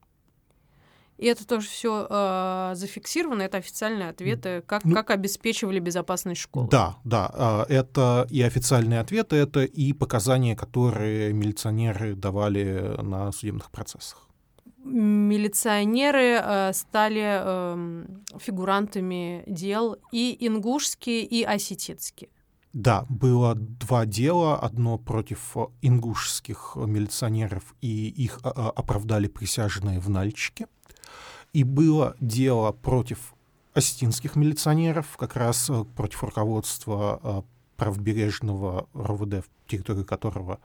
И 1.22 1.26
это 1.26 1.46
тоже 1.46 1.68
все 1.68 2.08
э, 2.10 2.72
зафиксировано, 2.74 3.42
это 3.42 3.58
официальные 3.58 4.08
ответы, 4.08 4.64
как, 4.66 4.84
ну, 4.84 4.92
как 4.92 5.10
обеспечивали 5.10 5.78
безопасность 5.78 6.40
школы. 6.40 6.66
Да, 6.68 6.96
да, 7.04 7.64
э, 7.68 7.74
это 7.74 8.26
и 8.28 8.42
официальные 8.42 8.98
ответы, 8.98 9.36
это 9.36 9.62
и 9.62 9.92
показания, 9.92 10.56
которые 10.56 11.32
милиционеры 11.32 12.16
давали 12.16 13.00
на 13.00 13.30
судебных 13.30 13.70
процессах. 13.70 14.28
Милиционеры 14.82 16.40
э, 16.42 16.72
стали 16.72 17.22
э, 17.24 18.04
фигурантами 18.40 19.44
дел 19.46 19.98
и 20.10 20.36
ингушские, 20.40 21.22
и 21.22 21.44
осетинские. 21.44 22.30
Да, 22.72 23.06
было 23.08 23.54
два 23.54 24.06
дела. 24.06 24.58
Одно 24.58 24.98
против 24.98 25.56
ингушских 25.82 26.72
милиционеров, 26.74 27.74
и 27.80 28.08
их 28.08 28.40
оправдали 28.42 29.28
присяжные 29.28 30.00
в 30.00 30.08
Нальчике 30.10 30.66
и 31.52 31.64
было 31.64 32.16
дело 32.21 32.73
против 32.73 33.35
осетинских 33.75 34.37
милиционеров, 34.37 35.16
как 35.16 35.37
раз 35.37 35.68
э, 35.71 35.85
против 35.97 36.23
руководства 36.23 37.21
э, 37.23 37.42
правобережного 37.76 38.88
РОВД, 38.94 39.44
в 39.44 39.71
территорию 39.71 40.04
которого 40.04 40.61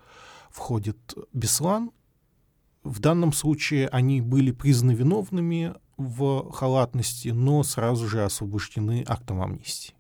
входит 0.50 0.98
Беслан. 1.34 1.92
В 2.84 3.00
данном 3.00 3.34
случае 3.34 3.88
они 3.90 4.22
были 4.22 4.52
признаны 4.52 4.94
виновными 4.94 5.76
в 5.98 6.52
халатности, 6.52 7.30
но 7.30 7.64
сразу 7.64 8.08
же 8.08 8.24
освобождены 8.24 9.04
актом 9.08 9.42
амнистии. 9.42 9.94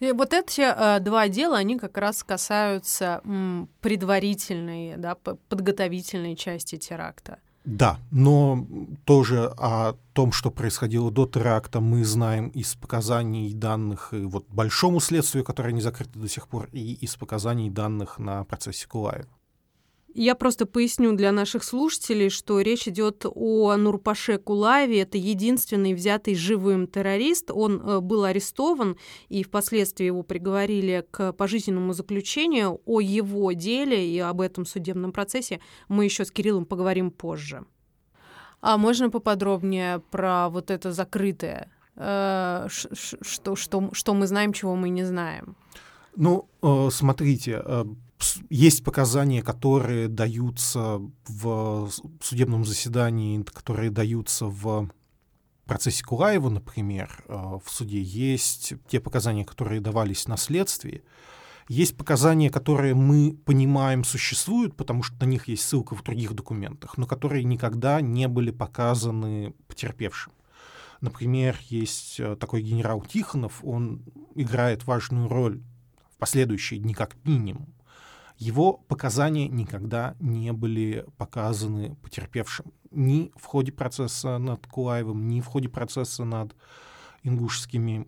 И 0.00 0.10
вот 0.12 0.32
эти 0.32 0.62
э, 0.62 1.00
два 1.00 1.28
дела, 1.28 1.58
они 1.58 1.78
как 1.78 1.98
раз 1.98 2.24
касаются 2.24 3.20
м, 3.24 3.68
предварительной, 3.80 4.96
да, 4.96 5.14
подготовительной 5.14 6.34
части 6.36 6.76
теракта. 6.76 7.38
Да, 7.66 7.98
но 8.12 8.64
тоже 9.04 9.52
о 9.58 9.94
том, 10.12 10.30
что 10.30 10.52
происходило 10.52 11.10
до 11.10 11.26
теракта, 11.26 11.80
мы 11.80 12.04
знаем 12.04 12.48
из 12.50 12.76
показаний 12.76 13.52
данных 13.52 14.14
и 14.14 14.24
вот 14.24 14.46
большому 14.48 15.00
следствию, 15.00 15.44
которое 15.44 15.72
не 15.72 15.80
закрыто 15.80 16.16
до 16.16 16.28
сих 16.28 16.46
пор, 16.46 16.68
и 16.70 16.92
из 16.94 17.16
показаний 17.16 17.68
данных 17.68 18.20
на 18.20 18.44
процессе 18.44 18.86
Кулаева. 18.86 19.26
Я 20.18 20.34
просто 20.34 20.64
поясню 20.64 21.14
для 21.14 21.30
наших 21.30 21.62
слушателей, 21.62 22.30
что 22.30 22.62
речь 22.62 22.88
идет 22.88 23.26
о 23.26 23.76
Нурпаше 23.76 24.38
Кулаеве. 24.38 25.02
Это 25.02 25.18
единственный 25.18 25.92
взятый 25.92 26.34
живым 26.34 26.86
террорист. 26.86 27.50
Он 27.50 27.82
э, 27.82 28.00
был 28.00 28.24
арестован, 28.24 28.96
и 29.28 29.42
впоследствии 29.42 30.06
его 30.06 30.22
приговорили 30.22 31.04
к 31.10 31.34
пожизненному 31.34 31.92
заключению. 31.92 32.80
О 32.86 33.02
его 33.02 33.52
деле 33.52 34.08
и 34.08 34.18
об 34.18 34.40
этом 34.40 34.64
судебном 34.64 35.12
процессе 35.12 35.60
мы 35.88 36.06
еще 36.06 36.24
с 36.24 36.30
Кириллом 36.30 36.64
поговорим 36.64 37.10
позже. 37.10 37.66
А 38.62 38.78
можно 38.78 39.10
поподробнее 39.10 39.98
про 40.10 40.48
вот 40.48 40.70
это 40.70 40.92
закрытое? 40.92 41.70
Э, 41.94 42.68
что, 42.70 43.54
что, 43.54 43.90
что 43.92 44.14
мы 44.14 44.26
знаем, 44.26 44.54
чего 44.54 44.76
мы 44.76 44.88
не 44.88 45.04
знаем? 45.04 45.56
Ну, 46.16 46.48
э, 46.62 46.88
смотрите, 46.90 47.62
есть 48.48 48.84
показания, 48.84 49.42
которые 49.42 50.08
даются 50.08 51.00
в 51.26 51.90
судебном 52.20 52.64
заседании, 52.64 53.42
которые 53.42 53.90
даются 53.90 54.46
в 54.46 54.90
процессе 55.66 56.04
Кулаева, 56.04 56.48
например, 56.48 57.24
э, 57.26 57.34
в 57.34 57.68
суде. 57.68 58.00
Есть 58.00 58.74
те 58.88 59.00
показания, 59.00 59.44
которые 59.44 59.80
давались 59.80 60.28
на 60.28 60.36
следствии. 60.36 61.02
Есть 61.68 61.96
показания, 61.96 62.48
которые 62.48 62.94
мы 62.94 63.36
понимаем 63.44 64.04
существуют, 64.04 64.76
потому 64.76 65.02
что 65.02 65.16
на 65.24 65.28
них 65.28 65.48
есть 65.48 65.64
ссылка 65.64 65.96
в 65.96 66.04
других 66.04 66.32
документах, 66.32 66.96
но 66.96 67.06
которые 67.06 67.42
никогда 67.42 68.00
не 68.00 68.28
были 68.28 68.52
показаны 68.52 69.52
потерпевшим. 69.66 70.32
Например, 71.00 71.58
есть 71.68 72.20
э, 72.20 72.36
такой 72.36 72.62
генерал 72.62 73.02
Тихонов, 73.02 73.60
он 73.62 74.04
играет 74.34 74.86
важную 74.86 75.28
роль 75.28 75.60
в 76.12 76.16
последующие 76.16 76.80
дни 76.80 76.94
как 76.94 77.16
минимум 77.24 77.75
его 78.38 78.74
показания 78.74 79.48
никогда 79.48 80.14
не 80.20 80.52
были 80.52 81.06
показаны 81.16 81.96
потерпевшим 82.02 82.72
ни 82.90 83.32
в 83.36 83.44
ходе 83.44 83.72
процесса 83.72 84.38
над 84.38 84.66
Кулаевым, 84.66 85.28
ни 85.28 85.40
в 85.40 85.46
ходе 85.46 85.68
процесса 85.68 86.24
над 86.24 86.54
ингушскими 87.22 88.06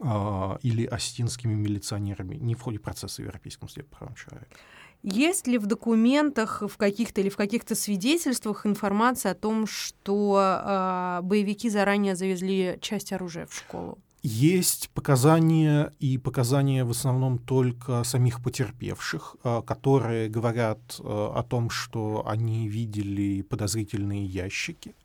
э, 0.00 0.58
или 0.62 0.84
осетинскими 0.84 1.54
милиционерами, 1.54 2.36
ни 2.36 2.54
в 2.54 2.60
ходе 2.60 2.78
процесса 2.78 3.22
в 3.22 3.24
Европейском 3.24 3.68
суде 3.68 3.84
по 3.84 3.96
правам 3.96 4.14
человека. 4.14 4.56
Есть 5.02 5.46
ли 5.46 5.58
в 5.58 5.66
документах 5.66 6.62
в 6.66 6.76
каких-то 6.76 7.20
или 7.20 7.28
в 7.28 7.36
каких-то 7.36 7.74
свидетельствах 7.76 8.66
информация 8.66 9.32
о 9.32 9.34
том, 9.36 9.66
что 9.66 10.40
э, 10.40 11.20
боевики 11.22 11.70
заранее 11.70 12.16
завезли 12.16 12.78
часть 12.80 13.12
оружия 13.12 13.46
в 13.46 13.54
школу? 13.54 13.98
Есть 14.22 14.90
показания, 14.90 15.92
и 16.00 16.18
показания 16.18 16.84
в 16.84 16.90
основном 16.90 17.38
только 17.38 18.02
самих 18.02 18.42
потерпевших, 18.42 19.36
э, 19.44 19.62
которые 19.64 20.28
говорят 20.28 20.78
э, 20.98 21.02
о 21.04 21.42
том, 21.44 21.70
что 21.70 22.26
они 22.26 22.68
видели 22.68 23.42
подозрительные 23.42 24.26
ящики. 24.26 24.96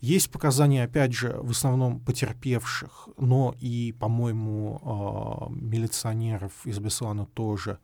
Есть 0.00 0.30
показания, 0.30 0.84
опять 0.84 1.12
же, 1.14 1.36
в 1.42 1.50
основном 1.50 1.98
потерпевших, 1.98 3.08
но 3.16 3.56
и, 3.58 3.92
по-моему, 3.98 4.80
э, 4.80 5.54
милиционеров 5.54 6.52
из 6.64 6.78
Беслана 6.78 7.26
тоже, 7.26 7.78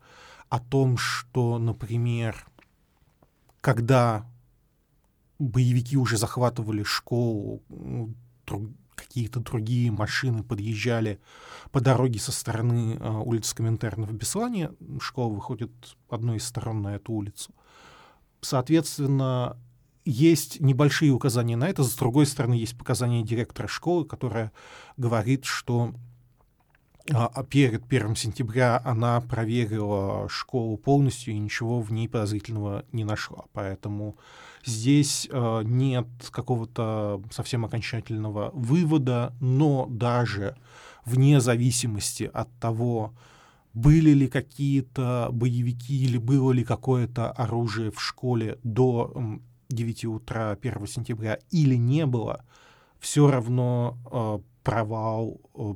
о 0.47 0.59
том, 0.59 0.97
что, 0.97 1.57
например, 1.57 2.45
когда 3.59 4.25
боевики 5.37 5.97
уже 5.97 6.17
захватывали 6.17 6.83
школу, 6.83 7.61
какие-то 9.11 9.41
другие 9.41 9.91
машины 9.91 10.41
подъезжали 10.41 11.19
по 11.71 11.81
дороге 11.81 12.17
со 12.17 12.31
стороны 12.31 12.95
э, 12.97 13.09
улицы 13.09 13.53
Коминтерна 13.53 14.05
в 14.05 14.13
Беслане. 14.13 14.71
Школа 15.01 15.33
выходит 15.33 15.69
одной 16.09 16.37
из 16.37 16.45
сторон 16.45 16.81
на 16.81 16.95
эту 16.95 17.11
улицу. 17.11 17.53
Соответственно, 18.39 19.57
есть 20.05 20.61
небольшие 20.61 21.11
указания 21.11 21.57
на 21.57 21.67
это. 21.67 21.83
С 21.83 21.93
другой 21.95 22.25
стороны, 22.25 22.53
есть 22.53 22.77
показания 22.77 23.21
директора 23.21 23.67
школы, 23.67 24.05
которая 24.05 24.53
говорит, 24.95 25.43
что 25.43 25.93
а, 27.13 27.29
а 27.33 27.43
перед 27.43 27.83
1 27.83 28.15
сентября 28.15 28.81
она 28.85 29.19
проверила 29.19 30.29
школу 30.29 30.77
полностью 30.77 31.33
и 31.33 31.37
ничего 31.37 31.81
в 31.81 31.91
ней 31.91 32.07
подозрительного 32.07 32.85
не 32.93 33.03
нашла. 33.03 33.43
Поэтому 33.51 34.15
здесь 34.65 35.27
э, 35.31 35.61
нет 35.63 36.07
какого-то 36.31 37.21
совсем 37.31 37.65
окончательного 37.65 38.51
вывода, 38.53 39.33
но 39.39 39.87
даже 39.89 40.55
вне 41.05 41.39
зависимости 41.39 42.29
от 42.31 42.49
того, 42.59 43.13
были 43.73 44.11
ли 44.11 44.27
какие-то 44.27 45.29
боевики 45.31 46.03
или 46.03 46.17
было 46.17 46.51
ли 46.51 46.63
какое-то 46.63 47.31
оружие 47.31 47.91
в 47.91 48.01
школе 48.01 48.59
до 48.63 49.39
9 49.69 50.05
утра 50.05 50.57
1 50.61 50.87
сентября 50.87 51.39
или 51.51 51.75
не 51.75 52.05
было, 52.05 52.43
все 52.99 53.29
равно 53.29 53.97
э, 54.11 54.39
провал 54.63 55.41
э, 55.55 55.73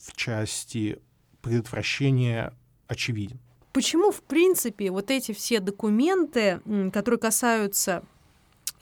в 0.00 0.16
части 0.16 0.98
предотвращения 1.40 2.52
очевиден. 2.86 3.38
Почему, 3.72 4.10
в 4.10 4.22
принципе, 4.22 4.90
вот 4.90 5.10
эти 5.10 5.32
все 5.32 5.60
документы, 5.60 6.60
которые 6.92 7.20
касаются 7.20 8.02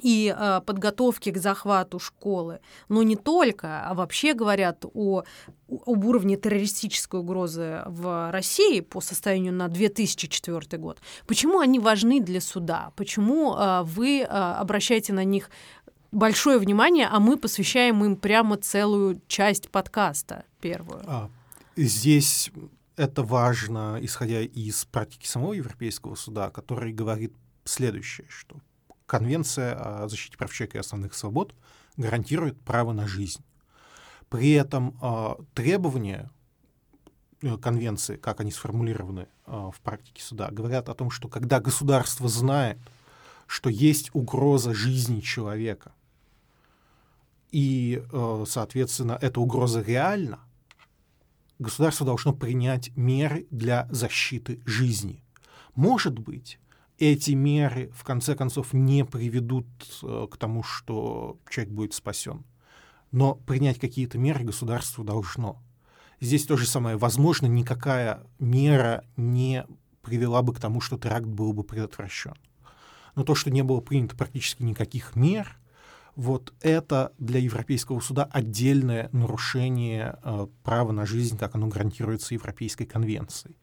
и 0.01 0.35
э, 0.37 0.61
подготовки 0.65 1.31
к 1.31 1.39
захвату 1.39 1.99
школы, 1.99 2.61
но 2.89 3.03
не 3.03 3.17
только, 3.17 3.89
а 3.89 3.95
вообще 3.95 4.35
говорят 4.35 4.85
о, 4.95 5.25
об 5.69 6.05
уровне 6.05 6.37
террористической 6.37 7.21
угрозы 7.21 7.83
в 7.87 8.31
России 8.31 8.81
по 8.81 9.01
состоянию 9.01 9.53
на 9.53 9.69
2004 9.69 10.79
год. 10.79 11.01
Почему 11.27 11.61
они 11.61 11.79
важны 11.79 12.21
для 12.21 12.41
суда? 12.41 12.93
Почему 12.97 13.55
э, 13.57 13.83
вы 13.83 14.21
э, 14.21 14.25
обращаете 14.25 15.13
на 15.13 15.25
них 15.25 15.51
большое 16.13 16.59
внимание, 16.59 17.07
а 17.07 17.21
мы 17.21 17.37
посвящаем 17.37 18.05
им 18.05 18.17
прямо 18.17 18.57
целую 18.57 19.21
часть 19.27 19.71
подкаста, 19.71 20.45
первую. 20.61 21.03
А, 21.07 21.31
здесь 21.77 22.51
это 22.97 23.23
важно, 23.23 23.99
исходя 24.01 24.41
из 24.41 24.85
практики 24.87 25.27
самого 25.27 25.53
Европейского 25.53 26.15
суда, 26.15 26.51
который 26.51 26.93
говорит 26.93 27.35
следующее, 27.65 28.27
что 28.31 28.57
Конвенция 29.07 29.75
о 30.03 30.09
защите 30.09 30.37
прав 30.37 30.53
человека 30.53 30.79
и 30.79 30.81
основных 30.81 31.15
свобод 31.15 31.55
гарантирует 31.97 32.61
право 32.61 32.93
на 32.93 33.07
жизнь. 33.07 33.45
При 34.29 34.51
этом 34.53 34.99
э, 35.01 35.35
требования 35.55 36.31
э, 37.43 37.57
конвенции, 37.57 38.17
как 38.17 38.41
они 38.41 38.51
сформулированы 38.51 39.29
э, 39.47 39.71
в 39.73 39.81
практике 39.81 40.23
суда, 40.23 40.51
говорят 40.51 40.89
о 40.89 40.95
том, 40.95 41.11
что 41.11 41.29
когда 41.29 41.61
государство 41.61 42.29
знает, 42.29 42.79
что 43.47 43.71
есть 43.71 44.11
угроза 44.13 44.75
жизни 44.75 45.21
человека, 45.21 45.93
и, 47.53 48.03
э, 48.13 48.45
соответственно, 48.47 49.19
эта 49.21 49.41
угроза 49.41 49.81
реальна, 49.81 50.41
государство 51.59 52.05
должно 52.05 52.33
принять 52.33 52.95
меры 52.97 53.47
для 53.51 53.89
защиты 53.91 54.61
жизни. 54.67 55.23
Может 55.75 56.19
быть, 56.19 56.59
эти 56.99 57.33
меры 57.33 57.91
в 57.95 58.05
конце 58.05 58.35
концов 58.35 58.73
не 58.73 59.05
приведут 59.05 59.67
э, 60.03 60.27
к 60.31 60.37
тому, 60.37 60.63
что 60.63 61.39
человек 61.49 61.73
будет 61.73 61.95
спасен. 61.95 62.45
Но 63.13 63.35
принять 63.35 63.79
какие-то 63.79 64.19
меры 64.19 64.45
государство 64.45 65.05
должно. 65.05 65.63
Здесь 66.21 66.47
то 66.47 66.57
же 66.57 66.67
самое. 66.67 66.97
Возможно, 66.97 67.47
никакая 67.47 68.23
мера 68.39 69.05
не 69.17 69.67
привела 70.03 70.43
бы 70.43 70.55
к 70.55 70.61
тому, 70.61 70.81
что 70.81 70.97
теракт 70.97 71.27
был 71.27 71.53
бы 71.53 71.63
предотвращен. 71.63 72.35
Но 73.15 73.25
то, 73.25 73.35
что 73.35 73.51
не 73.51 73.63
было 73.63 73.81
принято 73.81 74.17
практически 74.17 74.63
никаких 74.63 75.17
мер, 75.17 75.59
вот 76.15 76.55
это 76.63 77.13
для 77.19 77.41
Европейского 77.41 78.01
суда 78.01 78.25
отдельное 78.25 79.11
нарушение 79.13 80.19
э, 80.23 80.47
права 80.63 80.93
на 80.93 81.05
жизнь, 81.05 81.37
как 81.37 81.55
оно 81.55 81.67
гарантируется 81.67 82.35
Европейской 82.35 82.87
конвенцией. 82.87 83.57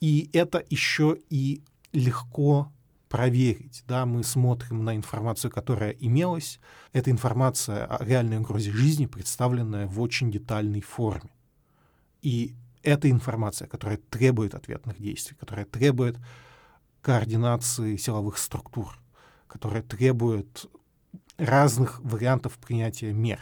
И 0.00 0.28
это 0.32 0.64
еще 0.68 1.16
и 1.30 1.62
легко 1.96 2.72
проверить. 3.08 3.84
Да, 3.86 4.04
мы 4.04 4.24
смотрим 4.24 4.84
на 4.84 4.96
информацию, 4.96 5.50
которая 5.50 5.90
имелась. 5.90 6.60
Эта 6.92 7.10
информация 7.10 7.86
о 7.86 8.04
реальной 8.04 8.38
угрозе 8.38 8.70
жизни, 8.70 9.06
представленная 9.06 9.86
в 9.86 10.00
очень 10.00 10.30
детальной 10.30 10.80
форме. 10.80 11.30
И 12.22 12.54
это 12.82 13.10
информация, 13.10 13.68
которая 13.68 13.98
требует 13.98 14.54
ответных 14.54 15.00
действий, 15.00 15.36
которая 15.36 15.64
требует 15.64 16.18
координации 17.00 17.96
силовых 17.96 18.38
структур, 18.38 18.98
которая 19.46 19.82
требует 19.82 20.66
разных 21.38 22.00
вариантов 22.00 22.58
принятия 22.58 23.12
мер, 23.12 23.40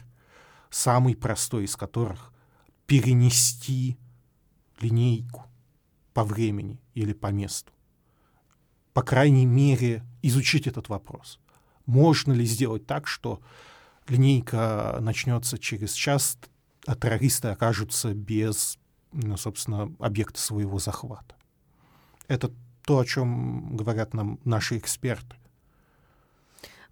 самый 0.71 1.17
простой 1.17 1.65
из 1.65 1.77
которых— 1.77 2.33
перенести 2.87 3.97
линейку 4.81 5.45
по 6.13 6.25
времени 6.25 6.79
или 6.95 7.13
по 7.13 7.29
месту. 7.29 7.74
По 8.95 9.03
крайней 9.03 9.45
мере, 9.45 10.03
изучить 10.23 10.67
этот 10.67 10.89
вопрос. 10.89 11.39
Можно 11.85 12.33
ли 12.33 12.47
сделать 12.47 12.87
так, 12.87 13.07
что 13.07 13.41
линейка 14.09 14.97
начнется 15.01 15.59
через 15.59 15.93
час, 15.93 16.39
а 16.87 16.95
террористы 16.95 17.49
окажутся 17.49 18.15
без, 18.15 18.79
ну, 19.13 19.37
собственно, 19.37 19.95
объекта 19.99 20.41
своего 20.41 20.79
захвата? 20.79 21.35
Это 22.29 22.51
то, 22.87 23.01
о 23.01 23.05
чем 23.05 23.77
говорят 23.77 24.15
нам 24.15 24.41
наши 24.45 24.79
эксперты 24.79 25.37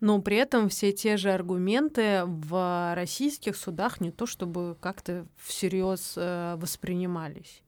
но 0.03 0.21
при 0.21 0.37
этом 0.37 0.69
все 0.69 0.91
те 0.91 1.17
же 1.17 1.31
аргументы 1.31 2.25
в 2.27 2.93
российских 2.97 3.55
судах 3.55 4.01
не 4.01 4.11
то 4.11 4.27
чтобы 4.27 4.77
как-то 4.81 5.27
всерьез 5.37 6.15
э, 6.17 6.57
воспринимались. 6.59 7.63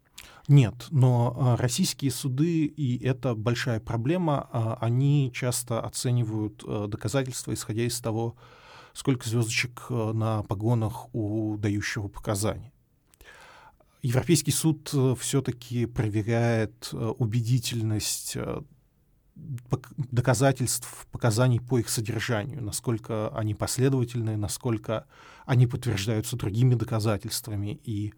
Нет, 0.47 0.75
но 0.91 1.35
а, 1.37 1.57
российские 1.57 2.11
суды, 2.11 2.67
и 2.67 3.03
это 3.03 3.35
большая 3.35 3.81
проблема, 3.81 4.49
а, 4.53 4.79
они 4.81 5.31
часто 5.33 5.81
оценивают 5.81 6.63
э, 6.67 6.87
доказательства, 6.87 7.55
исходя 7.55 7.85
из 7.85 7.99
того, 8.01 8.37
сколько 8.93 9.27
звездочек 9.27 9.87
э, 9.89 10.13
на 10.13 10.43
погонах 10.43 11.15
у 11.15 11.57
дающего 11.57 12.09
показания. 12.09 12.73
Европейский 14.03 14.51
суд 14.51 14.95
все-таки 15.19 15.87
проверяет 15.87 16.91
убедительность 16.93 18.37
доказательств, 19.35 21.07
показаний 21.11 21.61
по 21.61 21.79
их 21.79 21.89
содержанию, 21.89 22.63
насколько 22.63 23.29
они 23.37 23.55
последовательны, 23.55 24.37
насколько 24.37 25.07
они 25.45 25.67
подтверждаются 25.67 26.37
другими 26.37 26.75
доказательствами. 26.75 27.81
И 27.85 28.15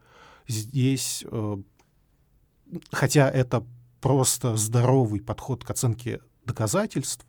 здесь, 0.46 1.24
э, 1.30 1.56
хотя 2.90 3.30
это 3.30 3.64
просто 4.00 4.56
здоровый 4.56 5.20
подход 5.20 5.64
к 5.64 5.70
оценке 5.70 6.20
доказательств, 6.44 7.26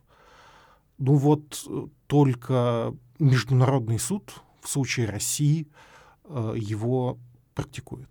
ну 0.98 1.14
вот 1.14 1.64
э, 1.66 1.86
только 2.06 2.94
Международный 3.18 3.98
суд 3.98 4.32
в 4.62 4.68
случае 4.68 5.06
России 5.06 5.68
э, 6.24 6.54
его 6.56 7.18
практикует. 7.54 8.08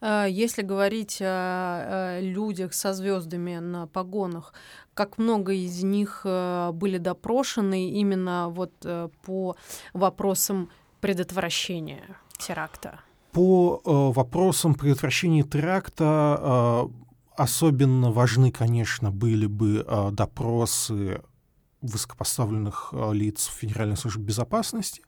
Э, 0.00 0.26
если 0.28 0.62
говорить 0.62 1.18
о 1.20 2.18
людях 2.20 2.74
со 2.74 2.94
звездами 2.94 3.58
на 3.58 3.86
погонах, 3.86 4.54
как 4.94 5.18
много 5.18 5.52
из 5.52 5.82
них 5.82 6.22
были 6.24 6.98
допрошены 6.98 7.90
именно 7.90 8.48
вот 8.50 8.72
по 9.22 9.56
вопросам 9.94 10.70
предотвращения 11.00 12.16
теракта? 12.38 13.00
По 13.32 13.80
вопросам 13.84 14.74
предотвращения 14.74 15.44
теракта 15.44 16.88
особенно 17.36 18.10
важны, 18.10 18.50
конечно, 18.50 19.10
были 19.10 19.46
бы 19.46 19.86
допросы 20.12 21.22
высокопоставленных 21.80 22.92
лиц 23.12 23.46
Федеральной 23.46 23.96
службы 23.96 24.24
безопасности, 24.24 25.02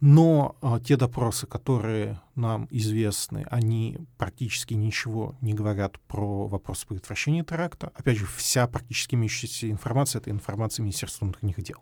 но 0.00 0.56
а, 0.62 0.80
те 0.80 0.96
допросы, 0.96 1.46
которые 1.46 2.20
нам 2.34 2.66
известны, 2.70 3.46
они 3.50 3.98
практически 4.16 4.72
ничего 4.72 5.36
не 5.42 5.52
говорят 5.52 6.00
про 6.00 6.46
вопрос 6.48 6.86
предотвращения 6.86 7.44
теракта. 7.44 7.92
Опять 7.94 8.16
же, 8.16 8.26
вся 8.26 8.66
практически 8.66 9.14
имеющаяся 9.14 9.70
информация— 9.70 10.18
это 10.20 10.30
информация 10.30 10.82
Министерства 10.82 11.26
внутренних 11.26 11.62
дел. 11.62 11.78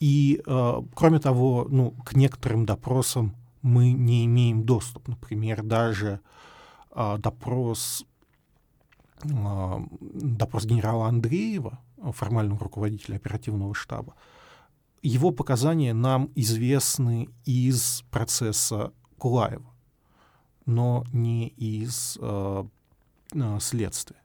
И, 0.00 0.42
э, 0.44 0.82
кроме 0.94 1.18
того, 1.18 1.66
ну, 1.68 1.90
к 1.90 2.14
некоторым 2.14 2.64
допросам 2.64 3.36
мы 3.64 3.92
не 3.92 4.26
имеем 4.26 4.64
доступ. 4.64 5.08
Например, 5.08 5.62
даже 5.62 6.20
э, 6.90 7.16
допрос, 7.18 8.04
э, 9.22 9.86
допрос 10.00 10.66
генерала 10.66 11.08
Андреева, 11.08 11.80
формального 12.12 12.60
руководителя 12.60 13.16
оперативного 13.16 13.74
штаба, 13.74 14.14
его 15.02 15.30
показания 15.30 15.94
нам 15.94 16.30
известны 16.34 17.30
из 17.46 18.04
процесса 18.10 18.92
Кулаева, 19.16 19.74
но 20.66 21.04
не 21.12 21.48
из 21.48 22.18
э, 22.20 22.64
следствия. 23.60 24.23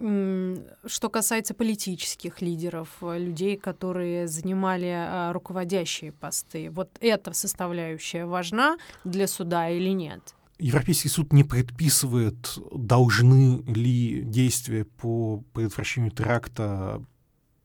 Что 0.00 1.08
касается 1.10 1.52
политических 1.52 2.40
лидеров, 2.40 2.88
людей, 3.02 3.56
которые 3.56 4.26
занимали 4.26 4.86
а, 4.86 5.32
руководящие 5.32 6.12
посты, 6.12 6.70
вот 6.70 6.90
эта 7.00 7.32
составляющая 7.34 8.24
важна 8.24 8.78
для 9.04 9.26
суда 9.26 9.68
или 9.68 9.90
нет? 9.90 10.34
Европейский 10.58 11.08
суд 11.08 11.32
не 11.32 11.44
предписывает, 11.44 12.58
должны 12.72 13.62
ли 13.66 14.22
действия 14.22 14.84
по 14.84 15.42
предотвращению 15.52 16.10
теракта 16.10 17.02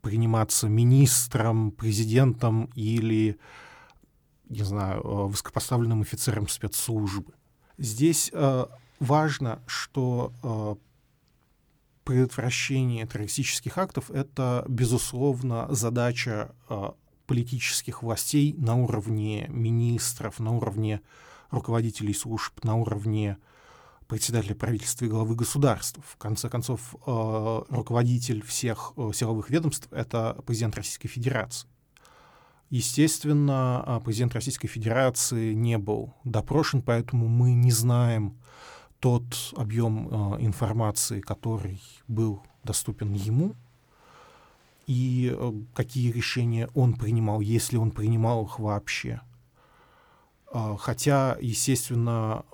приниматься 0.01 0.69
министром, 0.69 1.71
президентом 1.71 2.69
или, 2.75 3.37
не 4.49 4.63
знаю, 4.63 5.01
э, 5.01 5.25
высокопоставленным 5.27 6.01
офицером 6.01 6.47
спецслужбы. 6.47 7.33
Здесь 7.77 8.29
э, 8.31 8.65
важно, 8.99 9.61
что 9.65 10.31
э, 10.43 10.75
предотвращение 12.05 13.05
террористических 13.05 13.77
актов— 13.77 14.09
это, 14.11 14.63
безусловно, 14.69 15.67
задача 15.69 16.55
э, 16.69 16.91
политических 17.25 18.03
властей 18.03 18.53
на 18.57 18.75
уровне 18.75 19.47
министров, 19.49 20.39
на 20.39 20.51
уровне 20.51 21.01
руководителей 21.51 22.13
служб, 22.13 22.63
на 22.63 22.75
уровне 22.75 23.37
председателя 24.07 24.55
правительства 24.55 25.05
и 25.05 25.09
главы 25.09 25.35
государства. 25.35 26.03
В 26.07 26.17
конце 26.17 26.47
концов, 26.47 26.95
э, 27.05 27.61
руководитель 27.69 28.43
всех 28.43 28.93
э, 28.97 29.11
силовых 29.13 29.49
ведомств— 29.49 29.87
это 29.91 30.37
президент 30.45 30.75
Российской 30.75 31.07
Федерации. 31.07 31.67
Естественно, 32.69 33.83
э, 33.85 34.01
президент 34.05 34.35
Российской 34.35 34.67
Федерации 34.67 35.53
не 35.53 35.79
был 35.79 36.13
допрошен, 36.23 36.81
поэтому 36.83 37.27
мы 37.27 37.53
не 37.53 37.71
знаем 37.71 38.37
тот 39.05 39.53
объем 39.55 40.07
информации, 40.43 41.21
который 41.21 41.79
был 42.07 42.41
доступен 42.63 43.13
ему, 43.13 43.53
и 44.87 45.31
какие 45.75 46.11
решения 46.11 46.69
он 46.73 46.95
принимал, 46.95 47.39
если 47.39 47.77
он 47.77 47.91
принимал 47.91 48.45
их 48.45 48.57
вообще. 48.57 49.21
Хотя, 50.51 51.37
естественно, 51.39 52.45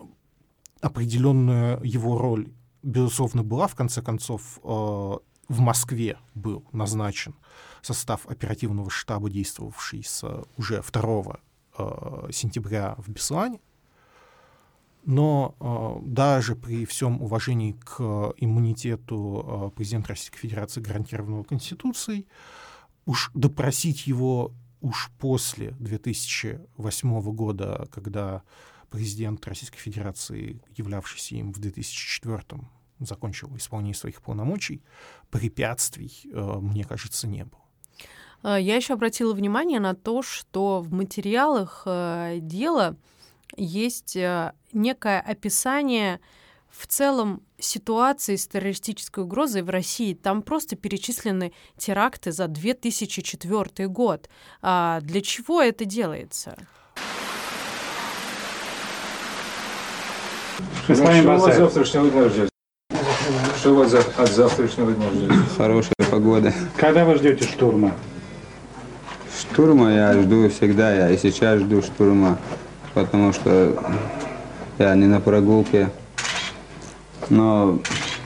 определенная 0.82 1.80
его 1.84 2.18
роль, 2.18 2.52
безусловно, 2.84 3.44
была. 3.44 3.68
В 3.68 3.76
конце 3.76 4.02
концов, 4.02 4.60
э, 4.62 4.68
в 4.68 5.60
Москве 5.62 6.18
был 6.36 6.66
назначен 6.74 7.34
состав 7.82 8.28
оперативного 8.28 8.90
штаба, 8.90 9.30
действовавший 9.30 10.04
с 10.04 10.26
уже 10.58 10.84
2 10.92 11.40
э, 11.78 12.30
сентября 12.34 12.96
в 12.98 13.08
Беслане. 13.08 13.62
Но 15.04 15.56
э, 15.60 16.08
даже 16.08 16.56
при 16.56 16.86
всем 16.86 17.22
уважении 17.22 17.74
к 17.74 18.34
иммунитету 18.38 19.74
президента 19.76 20.10
Российской 20.10 20.38
Федерации, 20.38 20.82
гарантированного 20.82 21.44
Конституцией, 21.44 22.28
уж 23.06 23.32
допросить 23.34 24.08
его 24.08 24.54
уж 24.82 25.12
после 25.20 25.72
2008 25.80 27.22
года, 27.34 27.88
когда 27.92 28.44
президент 28.90 29.48
Российской 29.48 29.78
Федерации, 29.78 30.62
являвшийся 30.76 31.36
им 31.36 31.54
в 31.54 31.60
2004 31.60 32.62
закончил 33.00 33.56
исполнение 33.56 33.96
своих 33.96 34.22
полномочий, 34.22 34.84
препятствий, 35.30 36.12
э, 36.32 36.60
мне 36.60 36.84
кажется, 36.84 37.28
не 37.28 37.46
было. 37.46 37.62
А, 38.44 38.60
я 38.60 38.76
еще 38.76 38.94
обратила 38.94 39.34
внимание 39.34 39.80
на 39.80 39.96
то, 39.96 40.22
что 40.22 40.82
в 40.82 40.92
материалах 40.92 41.84
э, 41.86 42.40
дела 42.42 42.98
есть 43.58 44.16
э, 44.16 44.54
некое 44.74 45.20
описание 45.20 46.20
в 46.70 46.88
целом 46.88 47.42
ситуации 47.60 48.36
с 48.36 48.48
террористической 48.48 49.24
угрозой 49.24 49.62
в 49.62 49.70
России. 49.70 50.14
Там 50.14 50.42
просто 50.42 50.76
перечислены 50.76 51.52
теракты 51.78 52.32
за 52.32 52.48
2004 52.48 53.88
год. 53.88 54.30
А 54.62 55.02
для 55.02 55.22
чего 55.22 55.62
это 55.62 55.86
делается? 55.86 56.56
Что 60.84 60.94
у 60.94 61.24
вас 61.24 61.56
завтрашнего 61.56 62.10
дня 62.10 62.30
ждете? 62.30 62.50
Что 63.58 63.76
вас 63.76 63.94
от 63.94 64.32
завтрашнего 64.32 64.92
дня 64.94 65.10
ждете? 65.10 65.34
Хорошая 65.58 65.94
погода. 66.10 66.54
Когда 66.78 67.06
вы 67.06 67.16
ждете 67.16 67.44
штурма? 67.44 67.94
Штурма 69.40 69.94
я 69.94 70.22
жду 70.22 70.50
всегда, 70.50 70.94
я 70.94 71.10
и 71.10 71.18
сейчас 71.18 71.60
жду 71.60 71.82
штурма, 71.82 72.38
потому 72.94 73.34
что 73.34 73.76
а 74.80 74.96
не 74.96 75.06
на 75.06 75.20
прогулке. 75.20 75.90
Но 77.30 77.80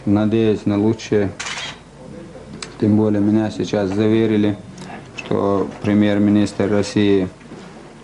надеюсь 0.06 0.65
на 0.65 0.80
лучшее. 0.80 1.32
Тем 2.80 2.97
более 2.97 3.21
меня 3.21 3.51
сейчас 3.51 3.89
заверили, 3.89 4.58
что 5.17 5.67
премьер-министр 5.82 6.69
России 6.69 7.30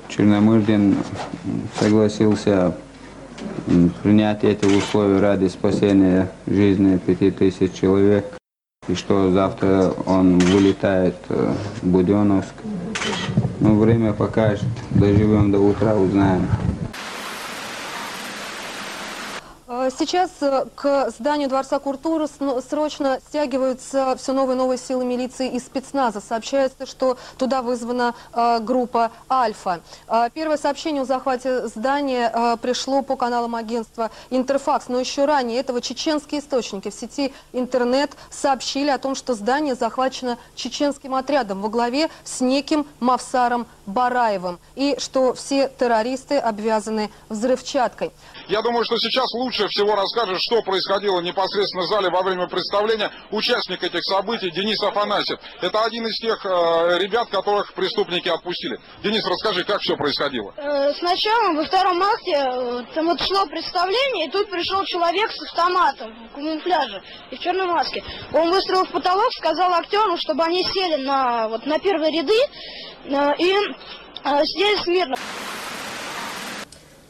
Черномырдин 0.09 0.97
согласился 1.79 2.75
принять 4.03 4.43
эти 4.43 4.65
условия 4.65 5.19
ради 5.19 5.47
спасения 5.47 6.29
жизни 6.47 6.97
пяти 6.97 7.31
тысяч 7.31 7.73
человек. 7.73 8.25
И 8.87 8.95
что 8.95 9.31
завтра 9.31 9.93
он 10.05 10.39
вылетает 10.39 11.15
э, 11.29 11.53
в 11.81 11.87
Буденновск. 11.87 12.53
Но 13.61 13.75
время 13.75 14.11
покажет. 14.11 14.65
Доживем 14.89 15.51
до 15.51 15.59
утра, 15.59 15.93
узнаем. 15.93 16.47
Э, 19.67 19.70
сейчас 19.89 20.29
э, 20.41 20.65
к 20.75 21.09
зданию 21.17 21.49
Дворца 21.49 21.79
культуры 21.79 22.27
срочно 22.67 23.19
стягиваются 23.27 24.15
все 24.17 24.33
новые 24.33 24.55
и 24.55 24.57
новые 24.57 24.77
силы 24.77 25.05
милиции 25.05 25.49
и 25.49 25.59
спецназа. 25.59 26.21
Сообщается, 26.21 26.85
что 26.85 27.17
туда 27.37 27.61
вызвана 27.61 28.13
э, 28.33 28.59
группа 28.59 29.11
«Альфа». 29.29 29.81
Первое 30.33 30.57
сообщение 30.57 31.03
о 31.03 31.05
захвате 31.05 31.67
здания 31.67 32.57
пришло 32.61 33.01
по 33.01 33.15
каналам 33.15 33.55
агентства 33.55 34.11
«Интерфакс». 34.29 34.87
Но 34.87 34.99
еще 34.99 35.25
ранее 35.25 35.59
этого 35.59 35.81
чеченские 35.81 36.41
источники 36.41 36.89
в 36.89 36.93
сети 36.93 37.33
интернет 37.53 38.11
сообщили 38.29 38.89
о 38.89 38.97
том, 38.97 39.15
что 39.15 39.33
здание 39.33 39.75
захвачено 39.75 40.37
чеченским 40.55 41.15
отрядом 41.15 41.61
во 41.61 41.69
главе 41.69 42.09
с 42.23 42.41
неким 42.41 42.85
Мавсаром 42.99 43.67
Бараевым. 43.85 44.59
И 44.75 44.95
что 44.99 45.33
все 45.33 45.69
террористы 45.69 46.37
обвязаны 46.37 47.11
взрывчаткой. 47.29 48.11
Я 48.47 48.61
думаю, 48.61 48.83
что 48.85 48.97
сейчас 48.97 49.31
лучше 49.33 49.67
всего 49.69 49.95
расскажет, 49.95 50.39
что 50.41 50.61
происходило 50.61 51.21
непосредственно 51.21 51.83
в 51.83 51.87
зале 51.87 52.09
во 52.09 52.21
время 52.21 52.47
представления 52.47 53.11
участник 53.31 53.83
этих 53.83 54.03
событий 54.03 54.51
Денис 54.51 54.81
Афанасьев. 54.83 55.39
Это 55.61 55.83
один 55.83 56.05
из 56.07 56.19
тех 56.19 56.45
э, 56.45 56.97
ребят, 56.99 57.29
которых 57.29 57.73
преступники 57.73 58.27
отпустили. 58.29 58.79
Денис, 59.03 59.25
расскажи, 59.25 59.63
как 59.63 59.81
все 59.81 59.95
происходило? 59.95 60.53
Э, 60.57 60.93
сначала 60.93 61.53
во 61.53 61.65
втором 61.65 62.01
акте 62.01 62.35
э, 62.35 62.83
там 62.93 63.07
вот 63.07 63.21
шло 63.21 63.45
представление, 63.45 64.27
и 64.27 64.31
тут 64.31 64.49
пришел 64.49 64.83
человек 64.85 65.31
с 65.31 65.41
автоматом 65.43 66.13
в 66.29 66.35
камуфляже 66.35 67.01
и 67.31 67.35
в 67.35 67.39
черной 67.39 67.67
маске. 67.67 68.03
Он 68.33 68.51
выстрелил 68.51 68.85
в 68.85 68.91
потолок, 68.91 69.31
сказал 69.33 69.73
актерам, 69.73 70.17
чтобы 70.17 70.43
они 70.43 70.63
сели 70.63 71.03
на, 71.03 71.47
вот, 71.47 71.65
на 71.65 71.79
первые 71.79 72.11
ряды 72.11 72.39
э, 73.05 73.35
и 73.37 73.70
э, 74.23 74.45
сидели 74.45 74.83
смирно. 74.83 75.15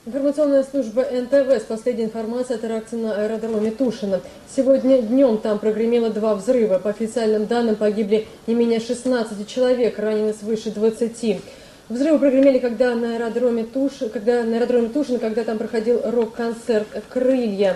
Информационная 0.04 0.64
служба 0.64 1.04
НТВ 1.04 1.62
с 1.62 1.66
последней 1.68 2.06
информацией 2.06 2.58
о 2.58 2.62
теракте 2.62 2.96
на 2.96 3.14
аэродроме 3.14 3.70
Тушино. 3.70 4.22
Сегодня 4.56 5.00
днем 5.00 5.38
там 5.38 5.60
прогремело 5.60 6.10
два 6.10 6.34
взрыва. 6.34 6.80
По 6.80 6.90
официальным 6.90 7.46
данным 7.46 7.76
погибли 7.76 8.26
не 8.48 8.56
менее 8.56 8.80
16 8.80 9.48
человек, 9.48 10.00
ранены 10.00 10.34
свыше 10.34 10.72
20. 10.72 11.42
Взрывы 11.90 12.18
прогремели, 12.18 12.58
когда 12.58 12.96
на 12.96 13.14
аэродроме 13.14 13.64
Туш, 13.64 13.92
когда 14.12 14.44
на 14.44 14.56
аэродроме 14.56 14.90
Тушино, 14.90 15.20
когда 15.20 15.44
там 15.44 15.60
проходил 15.60 16.02
рок-концерт 16.04 16.88
«Крылья». 17.10 17.76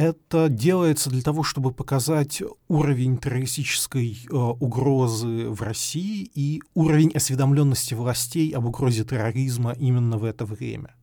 Это 0.00 0.48
делается 0.48 1.10
для 1.10 1.20
того, 1.20 1.42
чтобы 1.42 1.72
показать 1.72 2.42
уровень 2.68 3.18
террористической 3.18 4.18
э, 4.30 4.34
угрозы 4.34 5.50
в 5.50 5.60
России 5.60 6.30
и 6.34 6.62
уровень 6.72 7.10
осведомленности 7.10 7.92
властей 7.92 8.50
об 8.52 8.64
угрозе 8.64 9.04
терроризма 9.04 9.72
именно 9.72 10.16
в 10.16 10.24
это 10.24 10.46
время. 10.46 10.94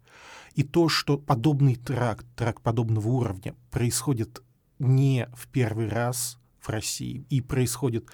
И 0.56 0.64
то, 0.64 0.90
что 0.90 1.20
подобный 1.20 1.76
теракт, 1.76 2.26
теракт 2.36 2.64
подобного 2.64 3.08
уровня 3.08 3.54
происходит 3.70 4.42
не 4.80 5.30
в 5.36 5.48
первый 5.50 5.90
раз 5.90 6.40
в 6.60 6.68
России 6.70 7.24
и 7.30 7.40
происходит 7.40 8.08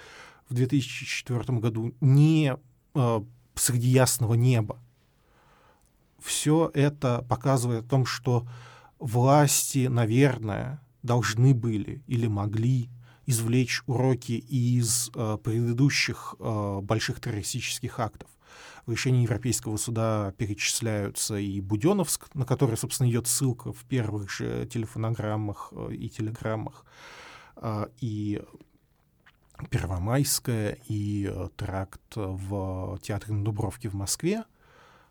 в 0.50 0.52
2004 0.52 1.60
году 1.60 1.94
не 2.02 2.58
э, 2.94 3.22
среди 3.54 3.88
ясного 3.88 4.34
неба, 4.34 4.78
все 6.22 6.70
это 6.74 7.24
показывает 7.26 7.86
о 7.86 7.88
том, 7.88 8.04
что 8.04 8.46
власти, 8.98 9.86
наверное, 9.86 10.80
должны 11.02 11.54
были 11.54 12.02
или 12.06 12.26
могли 12.26 12.90
извлечь 13.26 13.82
уроки 13.86 14.32
из 14.32 15.10
э, 15.14 15.38
предыдущих 15.42 16.34
э, 16.38 16.80
больших 16.82 17.20
террористических 17.20 17.98
актов. 17.98 18.28
В 18.86 18.92
решении 18.92 19.22
Европейского 19.22 19.78
суда 19.78 20.34
перечисляются 20.36 21.36
и 21.36 21.60
Буденовск, 21.60 22.34
на 22.34 22.44
который, 22.44 22.76
собственно, 22.76 23.08
идет 23.08 23.26
ссылка 23.26 23.72
в 23.72 23.84
первых 23.84 24.30
же 24.30 24.66
телефонограммах 24.70 25.72
э, 25.72 25.94
и 25.94 26.10
телеграммах, 26.10 26.84
э, 27.56 27.86
и 28.00 28.42
Первомайская, 29.70 30.78
и 30.88 31.30
э, 31.30 31.48
теракт 31.56 32.00
в 32.14 32.98
театре 33.00 33.34
на 33.34 33.44
Дубровке 33.44 33.88
в 33.88 33.94
Москве. 33.94 34.44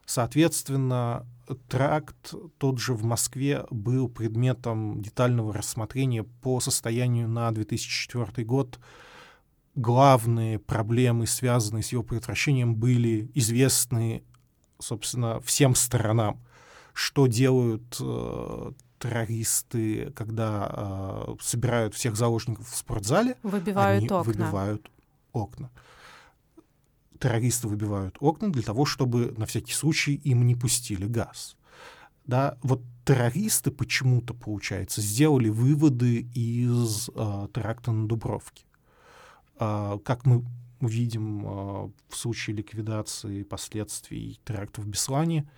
Соответственно, 0.06 1.26
тракт 1.70 2.34
тот 2.58 2.80
же 2.80 2.94
в 2.94 3.04
Москве 3.04 3.66
был 3.70 4.10
предметом 4.10 5.02
детального 5.02 5.54
рассмотрения 5.54 6.24
по 6.24 6.60
состоянию 6.60 7.28
на 7.28 7.52
2004 7.52 8.46
год. 8.46 8.80
Главные 9.76 10.60
проблемы, 10.60 11.26
связанные 11.26 11.84
с 11.84 11.92
его 11.92 12.04
предотвращением, 12.04 12.76
были 12.76 13.32
известны, 13.34 14.24
собственно, 14.80 15.40
всем 15.42 15.74
сторонам. 15.74 16.40
Что 16.94 17.26
делают 17.26 17.98
э, 18.00 18.72
террористы, 19.00 20.12
когда 20.16 20.70
э, 20.72 21.36
собирают 21.42 21.96
всех 21.96 22.16
заложников 22.16 22.70
в 22.70 22.76
спортзале? 22.76 23.36
Выбивают 23.42 24.04
Они 24.04 24.10
окна. 24.10 24.24
Выбивают 24.24 24.92
окна 25.32 25.72
террористы 27.24 27.70
выбивают 27.70 28.18
окна 28.20 28.52
для 28.52 28.62
того, 28.62 28.84
чтобы 28.84 29.34
на 29.38 29.46
всякий 29.46 29.72
случай 29.72 30.16
им 30.16 30.46
не 30.46 30.56
пустили 30.56 31.06
газ. 31.06 31.56
Да, 32.26 32.58
вот 32.62 32.82
террористы 33.06 33.72
почему-то, 33.72 34.34
получается, 34.34 35.00
сделали 35.00 35.48
выводы 35.48 36.28
из 36.34 37.10
э, 37.16 37.48
теракта 37.54 37.94
на 37.94 38.10
Дубровке. 38.10 38.66
Э, 39.58 40.00
как 40.04 40.26
мы 40.26 40.44
увидим 40.82 41.46
э, 41.46 41.92
в 42.10 42.16
случае 42.16 42.58
ликвидации 42.58 43.44
последствий 43.44 44.42
теракта 44.44 44.82
в 44.82 44.88
Беслане, 44.88 45.50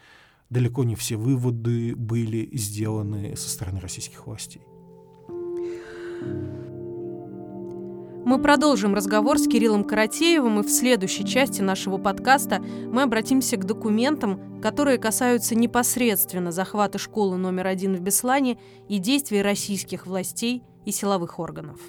далеко 0.52 0.84
не 0.84 0.94
все 0.96 1.16
выводы 1.16 1.96
были 1.96 2.48
сделаны 2.56 3.36
со 3.36 3.50
стороны 3.50 3.80
российских 3.80 4.28
властей. 4.28 4.62
Мы 8.26 8.42
продолжим 8.42 8.96
разговор 8.96 9.38
с 9.38 9.48
Кириллом 9.48 9.84
Каратеевым, 9.84 10.60
и 10.60 10.64
в 10.64 10.70
следующей 10.72 11.24
части 11.28 11.62
нашего 11.62 12.00
подкаста 12.00 12.60
мы 12.60 13.04
обратимся 13.04 13.56
к 13.56 13.66
документам, 13.66 14.60
которые 14.64 14.98
касаются 14.98 15.54
непосредственно 15.54 16.52
захвата 16.52 16.98
школы 16.98 17.38
номер 17.38 17.68
один 17.68 17.96
в 17.96 18.00
Беслане 18.00 18.58
и 18.90 18.98
действий 18.98 19.44
российских 19.44 20.08
властей 20.08 20.64
и 20.86 20.92
силовых 20.92 21.38
органов. 21.38 21.80